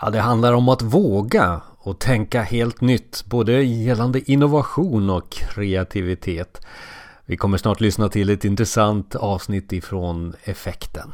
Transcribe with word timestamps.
Ja, 0.00 0.10
det 0.10 0.20
handlar 0.20 0.52
om 0.52 0.68
att 0.68 0.82
våga 0.82 1.60
och 1.78 1.98
tänka 1.98 2.42
helt 2.42 2.80
nytt, 2.80 3.24
både 3.26 3.62
gällande 3.62 4.30
innovation 4.30 5.10
och 5.10 5.30
kreativitet. 5.30 6.66
Vi 7.26 7.36
kommer 7.36 7.58
snart 7.58 7.80
lyssna 7.80 8.08
till 8.08 8.30
ett 8.30 8.44
intressant 8.44 9.14
avsnitt 9.14 9.72
ifrån 9.72 10.34
Effekten. 10.44 11.12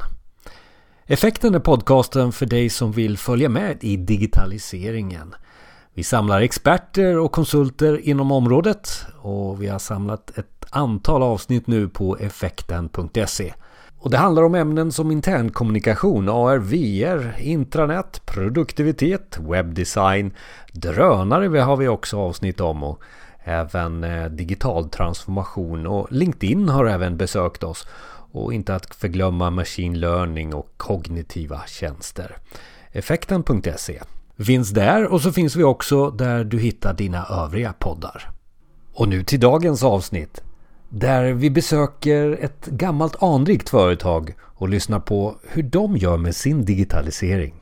Effekten 1.07 1.55
är 1.55 1.59
podcasten 1.59 2.33
för 2.33 2.47
dig 2.47 2.69
som 2.69 2.93
vill 2.93 3.19
följa 3.19 3.49
med 3.49 3.85
i 3.85 3.97
digitaliseringen. 3.97 5.35
Vi 5.95 6.03
samlar 6.03 6.41
experter 6.41 7.19
och 7.19 7.33
konsulter 7.33 8.09
inom 8.09 8.33
området 8.33 9.07
och 9.21 9.63
vi 9.63 9.69
har 9.69 9.79
samlat 9.79 10.39
ett 10.39 10.65
antal 10.71 11.23
avsnitt 11.23 11.67
nu 11.67 11.89
på 11.89 12.17
effekten.se. 12.17 13.55
Och 14.07 14.11
det 14.11 14.19
handlar 14.19 14.43
om 14.43 14.55
ämnen 14.55 14.93
som 14.93 15.11
internkommunikation, 15.11 16.29
AR, 16.29 16.59
VR, 16.59 17.37
intranät, 17.41 18.27
produktivitet, 18.27 19.39
webbdesign, 19.41 20.35
drönare 20.73 21.59
har 21.59 21.77
vi 21.77 21.89
också 21.89 22.19
avsnitt 22.19 22.61
om 22.61 22.83
och 22.83 23.03
även 23.45 24.05
eh, 24.05 24.25
digital 24.27 24.89
transformation 24.89 25.87
och 25.87 26.13
LinkedIn 26.13 26.69
har 26.69 26.87
även 26.87 27.17
besökt 27.17 27.65
oss. 27.65 27.89
Och 28.33 28.53
inte 28.53 28.75
att 28.75 28.95
förglömma 28.95 29.51
machine 29.51 30.01
learning 30.01 30.55
och 30.55 30.71
kognitiva 30.77 31.63
tjänster. 31.67 32.37
Effekten.se 32.93 34.03
finns 34.39 34.71
där 34.71 35.07
och 35.07 35.21
så 35.21 35.33
finns 35.33 35.57
vi 35.57 35.65
också 35.65 36.11
där 36.11 36.45
du 36.45 36.59
hittar 36.59 36.95
dina 36.95 37.27
övriga 37.27 37.73
poddar. 37.73 38.31
Och 38.95 39.09
nu 39.09 39.23
till 39.23 39.41
dagens 39.41 39.83
avsnitt. 39.83 40.43
Där 40.89 41.33
vi 41.33 41.51
besöker 41.51 42.39
ett 42.41 42.67
gammalt 42.67 43.23
anrikt 43.23 43.69
företag 43.69 44.35
och 44.41 44.69
lyssnar 44.69 45.01
på 45.01 45.37
hur 45.49 45.63
de 45.63 45.97
gör 45.97 46.17
med 46.17 46.37
sin 46.37 46.65
digitalisering. 46.65 47.55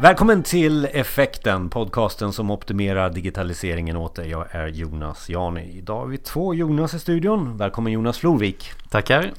Välkommen 0.00 0.42
till 0.42 0.84
Effekten, 0.84 1.70
podcasten 1.70 2.32
som 2.32 2.50
optimerar 2.50 3.10
digitaliseringen 3.10 3.96
åt 3.96 4.14
dig. 4.14 4.30
Jag 4.30 4.46
är 4.50 4.66
Jonas 4.66 5.28
Jani. 5.28 5.78
Idag 5.78 6.00
har 6.00 6.06
vi 6.06 6.18
två 6.18 6.54
Jonas 6.54 6.94
i 6.94 6.98
studion. 6.98 7.56
Välkommen 7.56 7.92
Jonas 7.92 8.18
Florvik. 8.18 8.72
Tackar. 8.90 9.32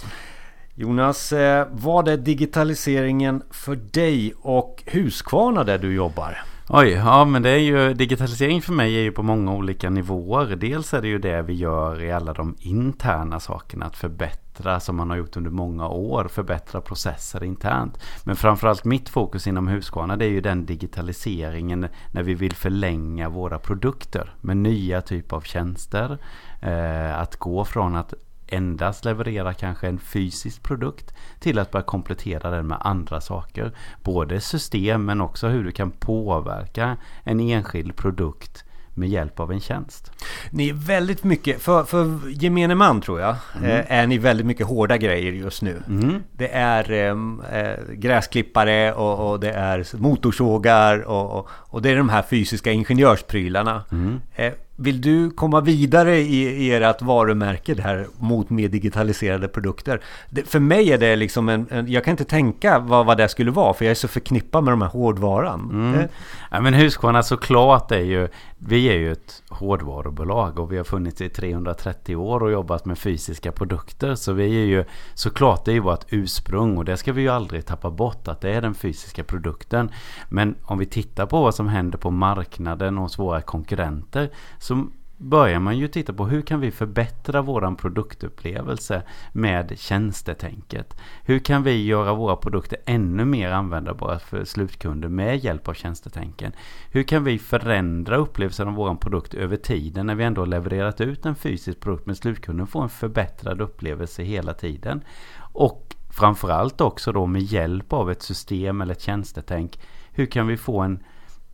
Jonas, 0.80 1.34
eh, 1.34 1.68
vad 1.72 2.08
är 2.08 2.18
digitaliseringen 2.18 3.44
för 3.52 3.76
dig 3.76 4.34
och 4.42 4.84
Husqvarna 4.86 5.64
där 5.64 5.78
du 5.78 5.94
jobbar? 5.94 6.38
Oj, 6.70 6.90
ja 6.90 7.26
men 7.26 7.42
det 7.42 7.50
är 7.50 7.58
ju 7.58 7.94
digitalisering 7.94 8.62
för 8.62 8.74
mig 8.74 8.96
är 8.96 9.02
ju 9.02 9.12
på 9.12 9.24
många 9.24 9.54
olika 9.54 9.90
nivåer. 9.90 10.56
Dels 10.56 10.94
är 10.94 11.02
det 11.02 11.08
ju 11.08 11.20
det 11.20 11.42
vi 11.42 11.54
gör 11.54 12.02
i 12.02 12.12
alla 12.12 12.34
de 12.34 12.56
interna 12.60 13.40
sakerna. 13.40 13.86
Att 13.86 13.98
förbättra 13.98 14.80
som 14.80 14.96
man 14.96 15.10
har 15.10 15.18
gjort 15.18 15.38
under 15.38 15.52
många 15.52 15.88
år. 15.88 16.28
Förbättra 16.28 16.82
processer 16.82 17.44
internt. 17.44 18.00
Men 18.24 18.36
framförallt 18.36 18.86
mitt 18.86 19.10
fokus 19.10 19.48
inom 19.48 19.68
Husqvarna 19.68 20.18
det 20.18 20.26
är 20.26 20.30
ju 20.30 20.42
den 20.42 20.66
digitaliseringen 20.66 21.88
när 22.12 22.24
vi 22.24 22.34
vill 22.34 22.56
förlänga 22.56 23.30
våra 23.30 23.60
produkter 23.60 24.34
med 24.42 24.58
nya 24.58 25.02
typer 25.02 25.36
av 25.36 25.42
tjänster. 25.42 26.18
Eh, 26.62 27.20
att 27.20 27.36
gå 27.36 27.66
från 27.66 27.96
att 27.96 28.14
endast 28.48 29.06
leverera 29.06 29.54
kanske 29.54 29.88
en 29.88 30.00
fysisk 30.00 30.64
produkt 30.64 31.14
till 31.40 31.60
att 31.60 31.72
börja 31.72 31.84
komplettera 31.84 32.52
den 32.52 32.68
med 32.68 32.78
andra 32.82 33.22
saker. 33.22 33.72
Både 34.04 34.42
system 34.42 35.06
men 35.06 35.22
också 35.22 35.48
hur 35.48 35.64
du 35.64 35.72
kan 35.72 35.92
påverka 35.92 36.98
en 37.24 37.40
enskild 37.40 37.96
produkt 37.96 38.64
med 38.98 39.10
hjälp 39.10 39.40
av 39.40 39.52
en 39.52 39.60
tjänst. 39.60 40.12
Ni 40.50 40.70
är 40.70 40.74
väldigt 40.74 41.24
mycket, 41.24 41.62
för, 41.62 41.84
för 41.84 42.20
gemene 42.30 42.76
man 42.76 43.02
tror 43.02 43.20
jag, 43.20 43.36
mm. 43.58 43.72
Eh, 43.72 43.86
är 43.92 44.08
ni 44.08 44.18
väldigt 44.18 44.46
mycket 44.46 44.68
hårda 44.68 44.98
grejer 44.98 45.32
just 45.32 45.62
nu. 45.62 45.82
Mm. 45.88 46.24
Det 46.32 46.50
är 46.54 46.92
ehm, 46.92 47.42
eh, 47.52 47.94
gräsklippare 47.94 48.94
och, 48.94 49.32
och, 49.32 49.40
det 49.40 49.52
är 49.52 49.98
motorsågar 49.98 51.00
och, 51.00 51.40
och, 51.40 51.50
och, 51.52 51.82
det 51.82 51.90
är 51.90 51.96
de 51.96 52.10
här 52.10 52.22
fysiska 52.22 52.72
ingenjörsprylarna. 52.72 53.84
Mm. 53.92 54.22
Eh, 54.36 54.54
vill 54.80 55.02
du 55.02 55.30
komma 55.30 55.62
vidare 55.62 56.18
i, 56.18 56.44
i 56.44 56.74
ert 56.74 57.02
varumärke 57.02 57.74
där 57.74 58.08
mot 58.18 58.50
mer 58.50 58.68
digitaliserade 58.68 59.48
produkter? 59.48 60.02
Det, 60.30 60.50
för 60.50 60.60
mig 60.60 60.92
är 60.92 60.98
det 60.98 61.16
liksom 61.16 61.50
en, 61.50 61.68
en, 61.70 61.92
Jag 61.92 62.04
kan 62.04 62.12
inte 62.12 62.26
tänka 62.26 62.80
vad, 62.80 63.06
vad 63.06 63.18
det 63.18 63.30
skulle 63.30 63.52
vara 63.52 63.74
för 63.74 63.86
jag 63.86 63.92
är 63.92 63.96
så 63.96 64.08
förknippad 64.08 64.64
med 64.64 64.74
de 64.74 64.82
här 64.82 64.90
hårdvaran. 64.90 65.70
Mm. 65.72 66.00
Eh. 66.00 66.06
Ja, 66.52 66.62
men 66.62 66.74
Husqvarna 66.74 67.24
såklart 67.24 67.92
är 67.92 68.00
ju 68.00 68.28
Vi 68.58 68.90
är 68.90 68.94
ju 68.94 69.12
ett 69.12 69.44
hårdvarubolag 69.50 70.60
och 70.60 70.72
vi 70.72 70.78
har 70.78 70.84
funnits 70.84 71.22
i 71.22 71.30
330 71.30 72.16
år 72.16 72.44
och 72.44 72.52
jobbat 72.52 72.86
med 72.86 72.98
fysiska 72.98 73.52
produkter. 73.52 74.16
Så 74.16 74.34
vi 74.34 74.62
är 74.62 74.66
ju 74.66 74.84
såklart 75.14 75.66
det 75.66 75.72
är 75.72 75.76
ju 75.76 75.80
vårt 75.80 76.06
ursprung 76.10 76.78
och 76.78 76.86
det 76.86 76.98
ska 76.98 77.14
vi 77.14 77.22
ju 77.22 77.30
aldrig 77.30 77.66
tappa 77.66 77.90
bort 77.90 78.28
att 78.28 78.42
det 78.42 78.52
är 78.52 78.62
den 78.62 78.74
fysiska 78.74 79.24
produkten. 79.24 79.92
Men 80.30 80.56
om 80.64 80.78
vi 80.78 80.86
tittar 80.86 81.26
på 81.26 81.42
vad 81.42 81.56
som 81.56 81.68
händer 81.68 81.98
på 81.98 82.12
marknaden 82.12 82.98
hos 82.98 83.20
våra 83.20 83.42
konkurrenter 83.42 84.30
så 84.68 84.88
börjar 85.18 85.60
man 85.60 85.78
ju 85.78 85.88
titta 85.88 86.14
på 86.14 86.26
hur 86.28 86.42
kan 86.42 86.60
vi 86.60 86.72
förbättra 86.72 87.42
våran 87.42 87.76
produktupplevelse 87.76 89.04
med 89.32 89.80
tjänstetänket. 89.80 90.98
Hur 91.24 91.40
kan 91.40 91.64
vi 91.64 91.86
göra 91.86 92.14
våra 92.14 92.36
produkter 92.36 92.80
ännu 92.86 93.26
mer 93.26 93.52
användbara 93.52 94.20
för 94.20 94.46
slutkunder 94.46 95.10
med 95.10 95.38
hjälp 95.38 95.68
av 95.68 95.74
tjänstetänken? 95.74 96.52
Hur 96.92 97.04
kan 97.04 97.24
vi 97.24 97.40
förändra 97.40 98.16
upplevelsen 98.16 98.68
av 98.68 98.74
våran 98.74 98.98
produkt 98.98 99.34
över 99.34 99.58
tiden 99.58 100.06
när 100.06 100.16
vi 100.16 100.24
ändå 100.24 100.42
har 100.42 100.48
levererat 100.48 101.02
ut 101.02 101.26
en 101.26 101.36
fysisk 101.36 101.80
produkt 101.80 102.06
men 102.06 102.16
slutkunden 102.16 102.68
får 102.68 102.84
en 102.84 102.90
förbättrad 102.90 103.62
upplevelse 103.62 104.24
hela 104.24 104.54
tiden? 104.54 105.04
Och 105.40 105.96
framförallt 106.10 106.82
också 106.82 107.12
då 107.12 107.26
med 107.26 107.42
hjälp 107.42 107.94
av 107.94 108.12
ett 108.12 108.22
system 108.22 108.82
eller 108.82 108.94
ett 108.94 109.02
tjänstetänk. 109.02 109.80
Hur 110.12 110.26
kan 110.26 110.48
vi 110.48 110.58
få 110.58 110.80
en 110.82 111.00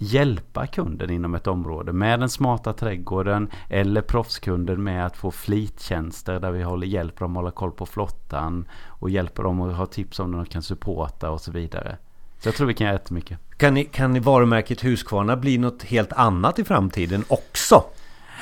hjälpa 0.04 0.68
kunden 0.68 1.10
inom 1.10 1.36
ett 1.36 1.48
område 1.48 1.94
med 1.94 2.20
den 2.20 2.30
smarta 2.30 2.74
trädgården 2.74 3.50
eller 3.70 4.02
proffskunden 4.02 4.84
med 4.84 5.06
att 5.06 5.18
få 5.18 5.32
flittjänster 5.32 6.40
där 6.40 6.52
vi 6.52 6.64
håller, 6.64 6.88
hjälper 6.88 7.20
dem 7.20 7.32
att 7.32 7.42
hålla 7.42 7.52
koll 7.52 7.72
på 7.72 7.86
flottan 7.86 8.66
och 8.88 9.10
hjälper 9.10 9.44
dem 9.44 9.62
att 9.62 9.76
ha 9.76 9.86
tips 9.86 10.20
om 10.20 10.32
de 10.32 10.46
kan 10.46 10.62
supporta 10.62 11.30
och 11.30 11.42
så 11.42 11.52
vidare. 11.52 11.98
Så 12.40 12.48
jag 12.48 12.56
tror 12.56 12.68
vi 12.68 12.74
kan 12.74 12.86
göra 12.86 12.96
jättemycket. 12.96 13.40
Kan, 13.58 13.74
ni, 13.74 13.86
kan 13.86 14.14
ni 14.14 14.20
varumärket 14.20 14.84
Husqvarna 14.84 15.38
bli 15.38 15.58
något 15.58 15.84
helt 15.84 16.14
annat 16.14 16.60
i 16.60 16.64
framtiden 16.64 17.24
också? 17.28 17.84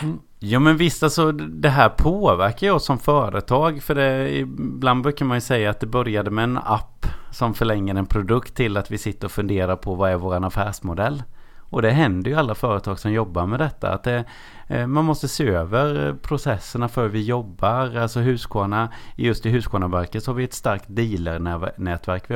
Mm. 0.02 0.20
Ja 0.40 0.60
men 0.60 0.78
visst 0.78 1.04
alltså 1.04 1.32
det 1.32 1.70
här 1.70 1.90
påverkar 1.90 2.68
ju 2.68 2.74
oss 2.74 2.86
som 2.86 3.00
företag 3.00 3.84
för 3.84 3.96
det 3.96 4.38
ibland 4.38 5.04
brukar 5.04 5.26
man 5.26 5.38
ju 5.38 5.42
säga 5.42 5.70
att 5.70 5.80
det 5.80 5.88
började 5.88 6.32
med 6.32 6.44
en 6.44 6.58
app 6.58 7.06
som 7.32 7.54
förlänger 7.54 7.96
en 7.96 8.06
produkt 8.06 8.56
till 8.56 8.78
att 8.78 8.92
vi 8.92 8.98
sitter 8.98 9.26
och 9.26 9.32
funderar 9.32 9.76
på 9.76 9.96
vad 9.96 10.12
är 10.12 10.16
våran 10.16 10.44
affärsmodell. 10.44 11.24
Och 11.72 11.82
det 11.82 11.92
händer 11.92 12.32
ju 12.32 12.38
alla 12.38 12.56
företag 12.56 13.00
som 13.00 13.12
jobbar 13.12 13.46
med 13.46 13.60
detta. 13.60 13.90
Att 13.90 14.04
det, 14.04 14.26
eh, 14.68 14.88
man 14.88 15.06
måste 15.06 15.28
se 15.28 15.48
över 15.48 16.08
eh, 16.08 16.16
processerna 16.16 16.88
för 16.88 17.02
hur 17.02 17.10
vi 17.10 17.24
jobbar. 17.24 17.98
Alltså 17.98 18.20
Husqvarna, 18.20 18.90
just 19.16 19.46
i 19.46 19.50
Husqvarnaverket 19.50 20.24
så 20.24 20.32
har 20.32 20.36
vi 20.36 20.44
ett 20.44 20.54
starkt 20.54 20.86
dealernätverk 20.88 22.24
vi 22.28 22.36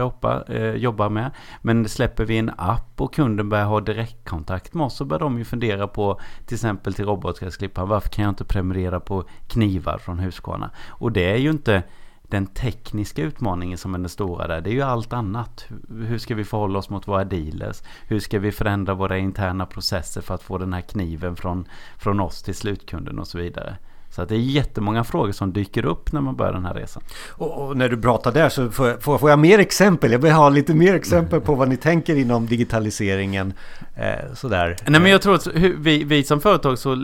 eh, 0.55 0.69
jobbar 0.69 1.09
med. 1.09 1.31
Men 1.61 1.89
släpper 1.89 2.25
vi 2.25 2.37
en 2.37 2.51
app 2.57 3.01
och 3.01 3.13
kunden 3.13 3.49
börjar 3.49 3.65
ha 3.65 3.79
direktkontakt 3.79 4.73
med 4.73 4.85
oss 4.85 4.95
så 4.95 5.05
börjar 5.05 5.19
de 5.19 5.37
ju 5.37 5.45
fundera 5.45 5.87
på 5.87 6.19
till 6.45 6.55
exempel 6.55 6.93
till 6.93 7.05
robotgräsklipparen. 7.05 7.89
Varför 7.89 8.09
kan 8.09 8.23
jag 8.23 8.31
inte 8.31 8.45
prenumerera 8.45 8.99
på 8.99 9.23
knivar 9.47 9.97
från 9.97 10.19
Husqvarna? 10.19 10.69
Och 10.87 11.11
det 11.11 11.31
är 11.31 11.37
ju 11.37 11.49
inte 11.49 11.83
den 12.29 12.47
tekniska 12.47 13.21
utmaningen 13.21 13.77
som 13.77 13.95
är 13.95 13.99
den 13.99 14.09
stora 14.09 14.47
där, 14.47 14.61
det 14.61 14.69
är 14.69 14.73
ju 14.73 14.81
allt 14.81 15.13
annat. 15.13 15.67
Hur 15.89 16.17
ska 16.17 16.35
vi 16.35 16.45
förhålla 16.45 16.79
oss 16.79 16.89
mot 16.89 17.07
våra 17.07 17.23
dealers? 17.23 17.83
Hur 18.07 18.19
ska 18.19 18.39
vi 18.39 18.51
förändra 18.51 18.93
våra 18.93 19.17
interna 19.17 19.65
processer 19.65 20.21
för 20.21 20.35
att 20.35 20.43
få 20.43 20.57
den 20.57 20.73
här 20.73 20.81
kniven 20.81 21.35
från, 21.35 21.67
från 21.97 22.19
oss 22.19 22.43
till 22.43 22.55
slutkunden 22.55 23.19
och 23.19 23.27
så 23.27 23.37
vidare. 23.37 23.77
Så 24.15 24.21
att 24.21 24.29
det 24.29 24.35
är 24.35 24.39
jättemånga 24.39 25.03
frågor 25.03 25.31
som 25.31 25.53
dyker 25.53 25.85
upp 25.85 26.11
när 26.11 26.21
man 26.21 26.35
börjar 26.35 26.53
den 26.53 26.65
här 26.65 26.73
resan. 26.73 27.03
Och, 27.31 27.67
och 27.67 27.77
när 27.77 27.89
du 27.89 28.01
pratar 28.01 28.31
där 28.31 28.49
så 28.49 28.71
får 28.71 28.87
jag, 28.87 29.01
får, 29.01 29.29
jag, 29.29 29.39
mer 29.39 29.59
exempel? 29.59 30.11
Jag 30.11 30.19
vill 30.19 30.31
ha 30.31 30.49
lite 30.49 30.73
mer 30.73 30.95
exempel 30.95 31.41
på 31.41 31.55
vad 31.55 31.69
ni 31.69 31.77
tänker 31.77 32.15
inom 32.15 32.45
digitaliseringen. 32.45 33.53
Eh, 33.95 34.33
sådär. 34.33 34.75
Nej 34.87 35.01
men 35.01 35.11
jag 35.11 35.21
tror 35.21 35.35
att 35.35 35.47
vi, 35.77 36.03
vi 36.03 36.23
som 36.23 36.41
företag 36.41 36.79
så 36.79 36.97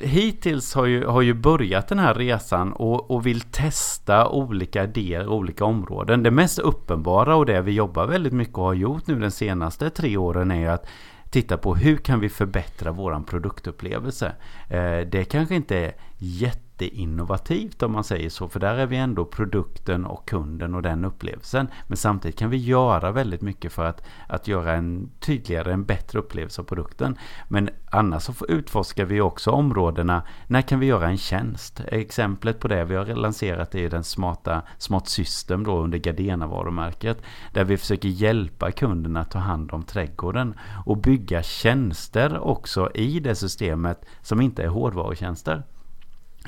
hittills 0.00 0.74
har 0.74 0.86
ju, 0.86 1.06
har 1.06 1.22
ju 1.22 1.34
börjat 1.34 1.88
den 1.88 1.98
här 1.98 2.14
resan 2.14 2.72
och, 2.72 3.10
och 3.10 3.26
vill 3.26 3.40
testa 3.40 4.28
olika 4.28 4.84
idéer, 4.84 5.28
olika 5.28 5.64
områden. 5.64 6.22
Det 6.22 6.30
mest 6.30 6.58
uppenbara 6.58 7.36
och 7.36 7.46
det 7.46 7.60
vi 7.60 7.72
jobbar 7.72 8.06
väldigt 8.06 8.32
mycket 8.32 8.58
och 8.58 8.64
har 8.64 8.74
gjort 8.74 9.06
nu 9.06 9.20
de 9.20 9.30
senaste 9.30 9.90
tre 9.90 10.16
åren 10.16 10.50
är 10.50 10.70
att 10.70 10.86
titta 11.30 11.58
på 11.58 11.74
hur 11.74 11.96
kan 11.96 12.20
vi 12.20 12.28
förbättra 12.28 12.92
våran 12.92 13.24
produktupplevelse. 13.24 14.32
Eh, 14.68 14.98
det 14.98 15.24
kanske 15.30 15.54
inte 15.54 15.76
är 15.76 15.92
jätte 16.18 16.65
jätteinnovativt 16.80 17.82
om 17.82 17.92
man 17.92 18.04
säger 18.04 18.30
så. 18.30 18.48
För 18.48 18.60
där 18.60 18.74
är 18.74 18.86
vi 18.86 18.96
ändå 18.96 19.24
produkten 19.24 20.04
och 20.04 20.28
kunden 20.28 20.74
och 20.74 20.82
den 20.82 21.04
upplevelsen. 21.04 21.68
Men 21.86 21.96
samtidigt 21.96 22.38
kan 22.38 22.50
vi 22.50 22.56
göra 22.56 23.12
väldigt 23.12 23.42
mycket 23.42 23.72
för 23.72 23.84
att, 23.84 24.02
att 24.28 24.48
göra 24.48 24.72
en 24.72 25.10
tydligare, 25.20 25.72
en 25.72 25.84
bättre 25.84 26.18
upplevelse 26.18 26.62
av 26.62 26.64
produkten. 26.64 27.18
Men 27.48 27.70
annars 27.90 28.22
så 28.22 28.46
utforskar 28.48 29.04
vi 29.04 29.20
också 29.20 29.50
områdena. 29.50 30.22
När 30.46 30.62
kan 30.62 30.80
vi 30.80 30.86
göra 30.86 31.08
en 31.08 31.18
tjänst? 31.18 31.80
Exemplet 31.88 32.60
på 32.60 32.68
det 32.68 32.84
vi 32.84 32.96
har 32.96 33.06
lanserat 33.06 33.74
är 33.74 33.90
den 33.90 34.04
smarta 34.04 34.62
Smart 34.78 35.08
System 35.08 35.64
då 35.64 35.78
under 35.78 35.98
Gardena-varumärket. 35.98 37.22
Där 37.52 37.64
vi 37.64 37.76
försöker 37.76 38.08
hjälpa 38.08 38.70
kunderna 38.70 39.20
att 39.20 39.30
ta 39.30 39.38
hand 39.38 39.72
om 39.72 39.82
trädgården 39.82 40.54
och 40.86 40.96
bygga 40.96 41.42
tjänster 41.42 42.38
också 42.38 42.90
i 42.94 43.20
det 43.20 43.34
systemet 43.34 44.04
som 44.22 44.40
inte 44.40 44.62
är 44.62 44.68
hårdvarutjänster. 44.68 45.62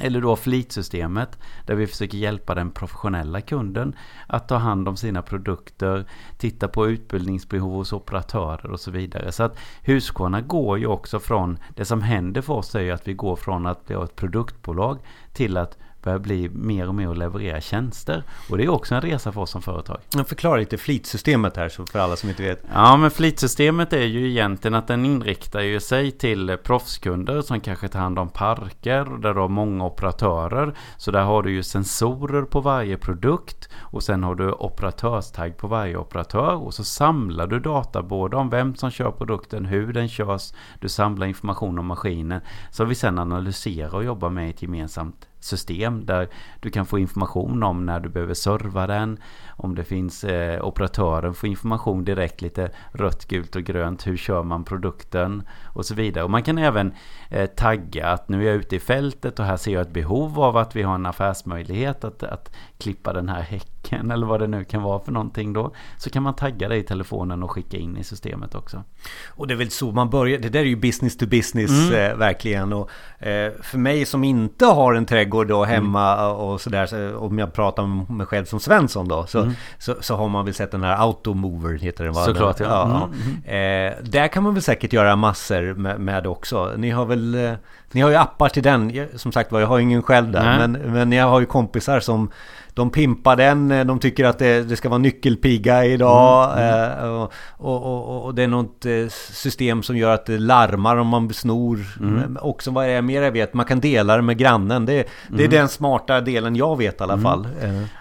Eller 0.01 0.21
då 0.21 0.37
flitsystemet 0.37 1.39
där 1.67 1.75
vi 1.75 1.87
försöker 1.87 2.19
hjälpa 2.19 2.55
den 2.55 2.71
professionella 2.71 3.41
kunden 3.41 3.97
att 4.27 4.49
ta 4.49 4.57
hand 4.57 4.89
om 4.89 4.97
sina 4.97 5.23
produkter, 5.23 6.05
titta 6.39 6.69
på 6.69 6.89
utbildningsbehov 6.89 7.73
hos 7.73 7.93
operatörer 7.93 8.71
och 8.71 8.81
så 8.81 8.91
vidare. 8.91 9.33
Så 9.33 9.43
att 9.43 9.59
Husqvarna 9.83 10.41
går 10.41 10.79
ju 10.79 10.87
också 10.87 11.21
från, 11.21 11.59
det 11.77 11.85
som 11.85 12.03
händer 12.03 12.43
för 12.43 12.55
oss 12.55 12.75
är 12.75 12.81
ju 12.81 12.91
att 12.91 13.09
vi 13.09 13.15
går 13.15 13.37
från 13.37 13.67
att 13.67 13.87
bli 13.87 13.97
ett 13.97 14.17
produktbolag 14.17 14.99
till 15.33 15.57
att 15.57 15.79
börjar 16.03 16.19
bli 16.19 16.49
mer 16.49 16.89
och 16.89 16.95
mer 16.95 17.09
att 17.09 17.19
leverera 17.19 17.61
tjänster. 17.61 18.23
Och 18.51 18.59
det 18.59 18.65
är 18.65 18.69
också 18.69 18.95
en 18.95 19.01
resa 19.01 19.33
för 19.33 19.41
oss 19.41 19.51
som 19.51 19.63
företag. 19.63 19.99
Förklara 20.27 20.57
lite 20.57 20.79
flitsystemet 20.79 21.57
här 21.57 21.69
så 21.69 21.87
för 21.87 21.99
alla 21.99 22.17
som 22.17 22.29
inte 22.29 22.43
vet. 22.43 22.63
Ja, 22.75 22.97
men 22.97 23.11
flitsystemet 23.11 23.93
är 23.93 24.05
ju 24.05 24.31
egentligen 24.31 24.75
att 24.75 24.87
den 24.87 25.05
inriktar 25.05 25.61
ju 25.61 25.81
sig 25.81 26.11
till 26.11 26.57
proffskunder 26.63 27.43
som 27.43 27.61
kanske 27.61 27.89
tar 27.89 28.01
hand 28.01 28.19
om 28.19 28.29
parker 28.29 29.21
där 29.23 29.35
du 29.35 29.41
har 29.41 29.49
många 29.49 29.85
operatörer. 29.85 30.75
Så 30.97 31.11
där 31.11 31.23
har 31.23 31.43
du 31.43 31.53
ju 31.53 31.63
sensorer 31.63 32.43
på 32.43 32.61
varje 32.61 32.97
produkt 32.97 33.69
och 33.81 34.03
sen 34.03 34.23
har 34.23 34.35
du 34.35 34.53
operatörstagg 34.53 35.57
på 35.57 35.69
varje 35.69 35.97
operatör 35.97 36.55
och 36.55 36.75
så 36.75 36.85
samlar 36.85 37.47
du 37.47 37.61
data 37.61 38.03
både 38.03 38.37
om 38.37 38.51
vem 38.51 38.75
som 38.75 38.91
kör 38.91 39.11
produkten, 39.11 39.65
hur 39.65 39.93
den 39.93 40.09
körs, 40.09 40.53
du 40.81 40.89
samlar 40.89 41.27
information 41.27 41.79
om 41.79 41.87
maskinen 41.87 42.41
som 42.71 42.89
vi 42.89 42.95
sen 42.95 43.19
analyserar 43.19 43.95
och 43.95 44.05
jobbar 44.05 44.31
med 44.31 44.47
i 44.47 44.51
ett 44.51 44.63
gemensamt 44.63 45.28
system 45.41 46.07
där 46.07 46.29
du 46.61 46.71
kan 46.71 46.87
få 46.87 46.99
information 46.99 47.63
om 47.63 47.87
när 47.87 48.01
du 48.01 48.09
behöver 48.09 48.35
serva 48.35 48.87
den. 48.87 49.19
Om 49.49 49.75
det 49.75 49.85
finns 49.85 50.25
eh, 50.25 50.65
operatören 50.65 51.35
får 51.35 51.49
information 51.49 52.05
direkt 52.05 52.43
lite 52.43 52.71
rött, 52.93 53.25
gult 53.25 53.57
och 53.57 53.63
grönt. 53.63 54.07
Hur 54.07 54.17
kör 54.17 54.43
man 54.43 54.65
produkten 54.65 55.43
och 55.65 55.87
så 55.87 55.95
vidare. 55.95 56.25
Och 56.25 56.31
man 56.31 56.43
kan 56.43 56.59
även 56.59 56.93
eh, 57.31 57.47
tagga 57.47 58.07
att 58.07 58.29
nu 58.29 58.43
är 58.43 58.47
jag 58.47 58.57
ute 58.57 58.77
i 58.77 58.81
fältet 58.81 59.39
och 59.39 59.45
här 59.45 59.57
ser 59.57 59.73
jag 59.73 59.83
ett 59.83 59.93
behov 59.93 60.41
av 60.41 60.57
att 60.57 60.77
vi 60.77 60.83
har 60.83 60.95
en 60.95 61.07
affärsmöjlighet 61.07 62.05
att, 62.05 62.23
att 62.23 62.53
klippa 62.79 63.13
den 63.13 63.29
här 63.29 63.43
häcken 63.43 63.78
eller 63.93 64.27
vad 64.27 64.41
det 64.41 64.47
nu 64.47 64.65
kan 64.65 64.83
vara 64.83 65.01
för 65.01 65.13
någonting 65.13 65.53
då. 65.53 65.73
Så 65.97 66.11
kan 66.11 66.23
man 66.23 66.35
tagga 66.35 66.69
det 66.69 66.77
i 66.77 66.83
telefonen 66.83 67.43
och 67.43 67.51
skicka 67.51 67.77
in 67.77 67.97
i 67.97 68.05
systemet 68.05 68.55
också. 68.55 68.83
Och 69.29 69.47
det 69.47 69.55
är 69.55 69.59
väl 69.59 69.71
så 69.71 69.93
man 69.93 70.11
börjar. 70.11 70.39
Det 70.39 70.49
där 70.49 70.61
är 70.61 70.65
ju 70.65 70.77
business 70.77 71.17
to 71.17 71.27
business 71.27 71.71
mm. 71.71 72.11
eh, 72.11 72.17
verkligen. 72.17 72.73
Och, 72.73 72.91
eh, 73.19 73.53
för 73.63 73.79
mig 73.79 74.05
som 74.05 74.25
inte 74.25 74.67
har 74.67 74.95
en 74.95 75.07
trädgård 75.07 75.49
då 75.49 75.65
hemma 75.65 76.19
mm. 76.19 76.37
och 76.37 76.61
sådär. 76.61 76.87
Så, 76.87 77.17
om 77.19 77.39
jag 77.39 77.53
pratar 77.53 77.83
om 77.83 78.07
mig 78.09 78.27
själv 78.27 78.45
som 78.45 78.61
Svensson 78.61 79.09
då. 79.09 79.27
Så, 79.27 79.41
mm. 79.41 79.55
så, 79.79 79.95
så, 80.01 80.17
har 80.17 80.29
man 80.29 80.45
väl 80.45 80.55
sett 80.55 80.71
den 80.71 80.83
här 80.83 80.97
Automover 80.97 81.79
heter 81.79 82.05
den 82.05 82.13
va? 82.13 82.25
Såklart 82.25 82.61
ja. 82.61 82.67
ja, 82.67 82.89
ja. 82.91 83.09
Mm. 83.45 83.93
Eh, 83.93 83.99
där 84.03 84.29
kan 84.29 84.43
man 84.43 84.55
väl 84.55 84.63
säkert 84.63 84.93
göra 84.93 85.17
massor 85.17 85.75
med, 85.75 86.01
med 86.01 86.27
också. 86.27 86.73
Ni 86.77 86.91
har 86.91 87.07
väl 87.07 87.35
eh, 87.35 87.53
ni 87.93 88.01
har 88.01 88.11
ju 88.11 88.17
appar 88.17 88.49
till 88.49 88.63
den. 88.63 89.09
Som 89.15 89.33
sagt 89.33 89.53
var, 89.53 89.61
jag 89.61 89.67
har 89.67 89.79
ingen 89.79 90.03
själv 90.03 90.31
där. 90.31 90.59
Men, 90.59 90.73
men 90.73 91.13
jag 91.13 91.27
har 91.27 91.41
ju 91.41 91.47
kompisar 91.47 92.01
som 92.01 92.31
de 92.79 92.91
pimpar 92.91 93.37
den, 93.37 93.71
eh, 93.71 93.85
de 93.85 93.99
tycker 93.99 94.25
att 94.25 94.39
det, 94.39 94.63
det 94.63 94.77
ska 94.77 94.89
vara 94.89 94.99
nyckelpiga 94.99 95.85
idag. 95.85 96.59
Mm, 96.59 96.91
mm. 96.91 97.11
Och, 97.11 97.33
och, 97.57 97.83
och, 97.83 98.25
och, 98.25 98.35
det 98.35 98.43
är 98.43 98.49
något 98.49 98.87
eh, 98.87 99.09
system 99.33 99.83
som 99.83 99.97
gör 99.97 100.15
att 100.15 100.27
det 100.27 100.39
larmar 100.39 100.97
om 100.97 101.07
man 101.07 101.35
snor. 101.35 101.87
Mm. 102.01 102.39
Också 102.41 102.71
vad 102.71 102.85
är 102.85 102.95
det 102.95 103.03
mer 103.03 103.23
jag 103.23 103.33
vet, 103.33 103.55
man 103.55 103.67
kan 103.67 103.81
dela 103.81 104.17
det 104.17 104.23
med 104.23 104.39
grannen. 104.39 104.87
Det, 104.87 104.93
det 105.29 105.43
är 105.43 105.47
mm. 105.47 105.51
den 105.51 105.69
smarta 105.69 106.21
delen 106.21 106.57
jag 106.57 106.79
vet 106.79 107.01
i 107.01 107.03
alla 107.03 107.13
mm. 107.13 107.25
fall. 107.25 107.49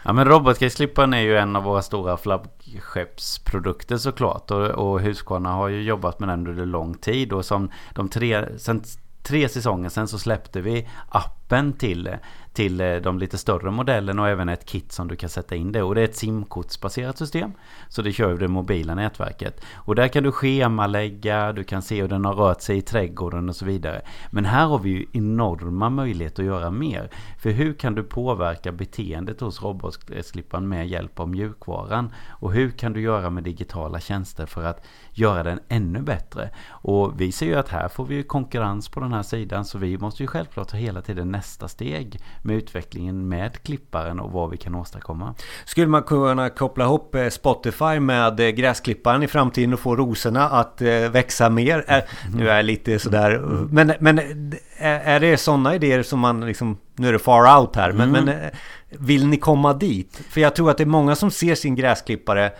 Ja 0.03 0.13
men 0.13 0.25
robotgräsklipparen 0.25 1.13
är 1.13 1.21
ju 1.21 1.37
en 1.37 1.55
av 1.55 1.63
våra 1.63 1.81
stora 1.81 2.17
flaggskeppsprodukter 2.17 3.97
såklart. 3.97 4.51
Och, 4.51 4.65
och 4.65 5.01
Husqvarna 5.01 5.49
har 5.49 5.67
ju 5.67 5.81
jobbat 5.83 6.19
med 6.19 6.29
den 6.29 6.47
under 6.47 6.65
lång 6.65 6.93
tid. 6.93 7.33
Och 7.33 7.45
som 7.45 7.69
de 7.93 8.09
tre, 8.09 8.45
sen 8.57 8.81
tre 9.27 9.49
säsonger 9.49 9.89
sen 9.89 10.07
så 10.07 10.19
släppte 10.19 10.61
vi 10.61 10.87
appen 11.09 11.37
till 11.77 12.17
till 12.57 12.81
eh, 12.81 12.95
de 12.95 13.19
lite 13.19 13.37
större 13.37 13.71
modellerna 13.71 14.21
och 14.21 14.27
även 14.27 14.49
ett 14.49 14.65
kit 14.65 14.91
som 14.91 15.07
du 15.07 15.15
kan 15.15 15.29
sätta 15.29 15.55
in 15.55 15.71
det. 15.71 15.83
Och 15.83 15.95
det 15.95 16.01
är 16.01 16.05
ett 16.05 16.15
simkortsbaserat 16.15 17.17
system. 17.17 17.51
Så 17.89 18.01
det 18.01 18.11
kör 18.11 18.37
det 18.37 18.47
mobila 18.47 18.95
nätverket. 18.95 19.61
Och 19.75 19.95
där 19.95 20.07
kan 20.07 20.23
du 20.23 20.31
schemalägga, 20.31 21.53
du 21.53 21.63
kan 21.63 21.81
se 21.81 22.01
hur 22.01 22.07
den 22.07 22.25
har 22.25 22.33
rört 22.33 22.61
sig 22.61 22.77
i 22.77 22.81
trädgården 22.81 23.49
och 23.49 23.55
så 23.55 23.65
vidare. 23.65 24.01
Men 24.29 24.45
här 24.45 24.65
har 24.65 24.79
vi 24.79 24.89
ju 24.89 25.05
enorma 25.13 25.89
möjligheter 25.89 26.43
att 26.43 26.47
göra 26.47 26.71
mer. 26.71 27.09
För 27.39 27.49
hur 27.49 27.73
kan 27.73 27.95
du 27.95 28.03
påverka 28.03 28.71
beteendet 28.71 29.41
hos 29.41 29.61
robotsklipparen 29.61 30.67
med 30.67 30.87
hjälp 30.87 31.19
av 31.19 31.29
mjukvaran? 31.29 32.13
Och 32.29 32.53
hur 32.53 32.71
kan 32.71 32.93
du 32.93 33.01
göra 33.01 33.29
med 33.29 33.43
digitala 33.43 33.99
tjänster 33.99 34.45
för 34.45 34.63
att 34.63 34.85
göra 35.11 35.43
den 35.43 35.59
ännu 35.69 36.01
bättre? 36.01 36.49
Och 36.69 37.21
vi 37.21 37.31
ser 37.31 37.45
ju 37.45 37.55
att 37.55 37.69
här 37.69 37.87
får 37.87 38.05
vi 38.05 38.23
konkurrens 38.23 38.89
på 38.89 38.99
den 38.99 39.13
här 39.13 39.23
sidan 39.23 39.65
så 39.65 39.77
vi 39.77 39.97
måste 39.97 40.23
ju 40.23 40.27
självklart 40.27 40.73
hela 40.73 41.01
tiden 41.01 41.31
nästa 41.37 41.67
steg 41.67 42.19
med 42.41 42.55
utvecklingen 42.55 43.29
med 43.29 43.63
klipparen 43.63 44.19
och 44.19 44.31
vad 44.31 44.49
vi 44.49 44.57
kan 44.57 44.75
åstadkomma. 44.75 45.35
Skulle 45.65 45.87
man 45.87 46.03
kunna 46.03 46.49
koppla 46.49 46.85
ihop 46.85 47.15
eh, 47.15 47.29
Spotify 47.29 47.99
med 47.99 48.39
eh, 48.39 48.47
gräsklipparen 48.47 49.23
i 49.23 49.27
framtiden 49.27 49.73
och 49.73 49.79
få 49.79 49.95
rosorna 49.95 50.49
att 50.49 50.81
eh, 50.81 50.87
växa 50.89 51.49
mer? 51.49 51.85
Mm. 51.87 52.03
Nu 52.37 52.49
är 52.49 52.55
jag 52.55 52.65
lite 52.65 52.99
sådär, 52.99 53.39
men, 53.69 53.93
men 53.99 54.19
är 54.79 55.19
det 55.19 55.37
sådana 55.37 55.75
idéer 55.75 56.03
som 56.03 56.19
man 56.19 56.45
liksom, 56.45 56.77
nu 56.95 57.07
är 57.07 57.13
det 57.13 57.19
far 57.19 57.59
out 57.59 57.75
här, 57.75 57.91
men, 57.91 58.09
mm. 58.09 58.25
men 58.25 58.51
vill 58.89 59.27
ni 59.27 59.37
komma 59.37 59.73
dit? 59.73 60.21
För 60.29 60.41
jag 60.41 60.55
tror 60.55 60.71
att 60.71 60.77
det 60.77 60.83
är 60.83 60.85
många 60.85 61.15
som 61.15 61.31
ser 61.31 61.55
sin 61.55 61.75
gräsklippare 61.75 62.51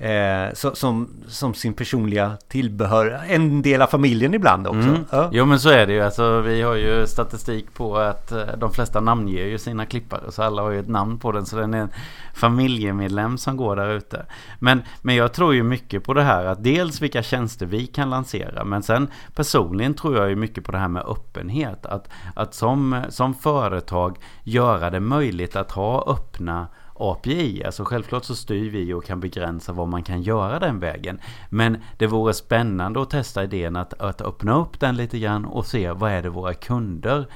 Eh, 0.00 0.52
så, 0.54 0.74
som, 0.74 1.08
som 1.28 1.54
sin 1.54 1.74
personliga 1.74 2.36
tillbehör. 2.48 3.20
En 3.28 3.62
del 3.62 3.82
av 3.82 3.86
familjen 3.86 4.34
ibland 4.34 4.66
också. 4.66 4.88
Mm. 4.88 5.04
Ja. 5.10 5.28
Jo 5.32 5.44
men 5.44 5.60
så 5.60 5.68
är 5.68 5.86
det 5.86 5.92
ju. 5.92 6.00
Alltså, 6.00 6.40
vi 6.40 6.62
har 6.62 6.74
ju 6.74 7.06
statistik 7.06 7.74
på 7.74 7.96
att 7.96 8.32
eh, 8.32 8.42
de 8.58 8.72
flesta 8.72 9.00
namnger 9.00 9.46
ju 9.46 9.58
sina 9.58 9.86
klippare. 9.86 10.32
Så 10.32 10.42
alla 10.42 10.62
har 10.62 10.70
ju 10.70 10.80
ett 10.80 10.88
namn 10.88 11.18
på 11.18 11.32
den. 11.32 11.46
Så 11.46 11.56
den 11.56 11.74
är 11.74 11.78
en 11.78 11.90
familjemedlem 12.34 13.38
som 13.38 13.56
går 13.56 13.76
där 13.76 13.90
ute. 13.90 14.26
Men, 14.58 14.82
men 15.02 15.16
jag 15.16 15.32
tror 15.32 15.54
ju 15.54 15.62
mycket 15.62 16.04
på 16.04 16.14
det 16.14 16.22
här 16.22 16.44
att 16.44 16.64
dels 16.64 17.02
vilka 17.02 17.22
tjänster 17.22 17.66
vi 17.66 17.86
kan 17.86 18.10
lansera. 18.10 18.64
Men 18.64 18.82
sen 18.82 19.08
personligen 19.34 19.94
tror 19.94 20.16
jag 20.16 20.28
ju 20.28 20.36
mycket 20.36 20.64
på 20.64 20.72
det 20.72 20.78
här 20.78 20.88
med 20.88 21.02
öppenhet. 21.02 21.86
Att, 21.86 22.08
att 22.34 22.54
som, 22.54 23.02
som 23.08 23.34
företag 23.34 24.18
göra 24.42 24.90
det 24.90 25.00
möjligt 25.00 25.56
att 25.56 25.70
ha 25.70 26.04
öppna 26.06 26.66
API. 27.00 27.64
Alltså 27.64 27.84
självklart 27.84 28.24
så 28.24 28.36
styr 28.36 28.70
vi 28.70 28.92
och 28.92 29.04
kan 29.04 29.20
begränsa 29.20 29.72
vad 29.72 29.88
man 29.88 30.02
kan 30.02 30.22
göra 30.22 30.58
den 30.58 30.80
vägen. 30.80 31.20
Men 31.50 31.76
det 31.98 32.06
vore 32.06 32.34
spännande 32.34 33.02
att 33.02 33.10
testa 33.10 33.44
idén 33.44 33.76
att, 33.76 34.00
att 34.00 34.20
öppna 34.20 34.56
upp 34.56 34.80
den 34.80 34.96
lite 34.96 35.18
grann 35.18 35.44
och 35.44 35.66
se 35.66 35.90
vad 35.90 36.10
är 36.10 36.22
det 36.22 36.30
våra 36.30 36.54
kunder 36.54 37.26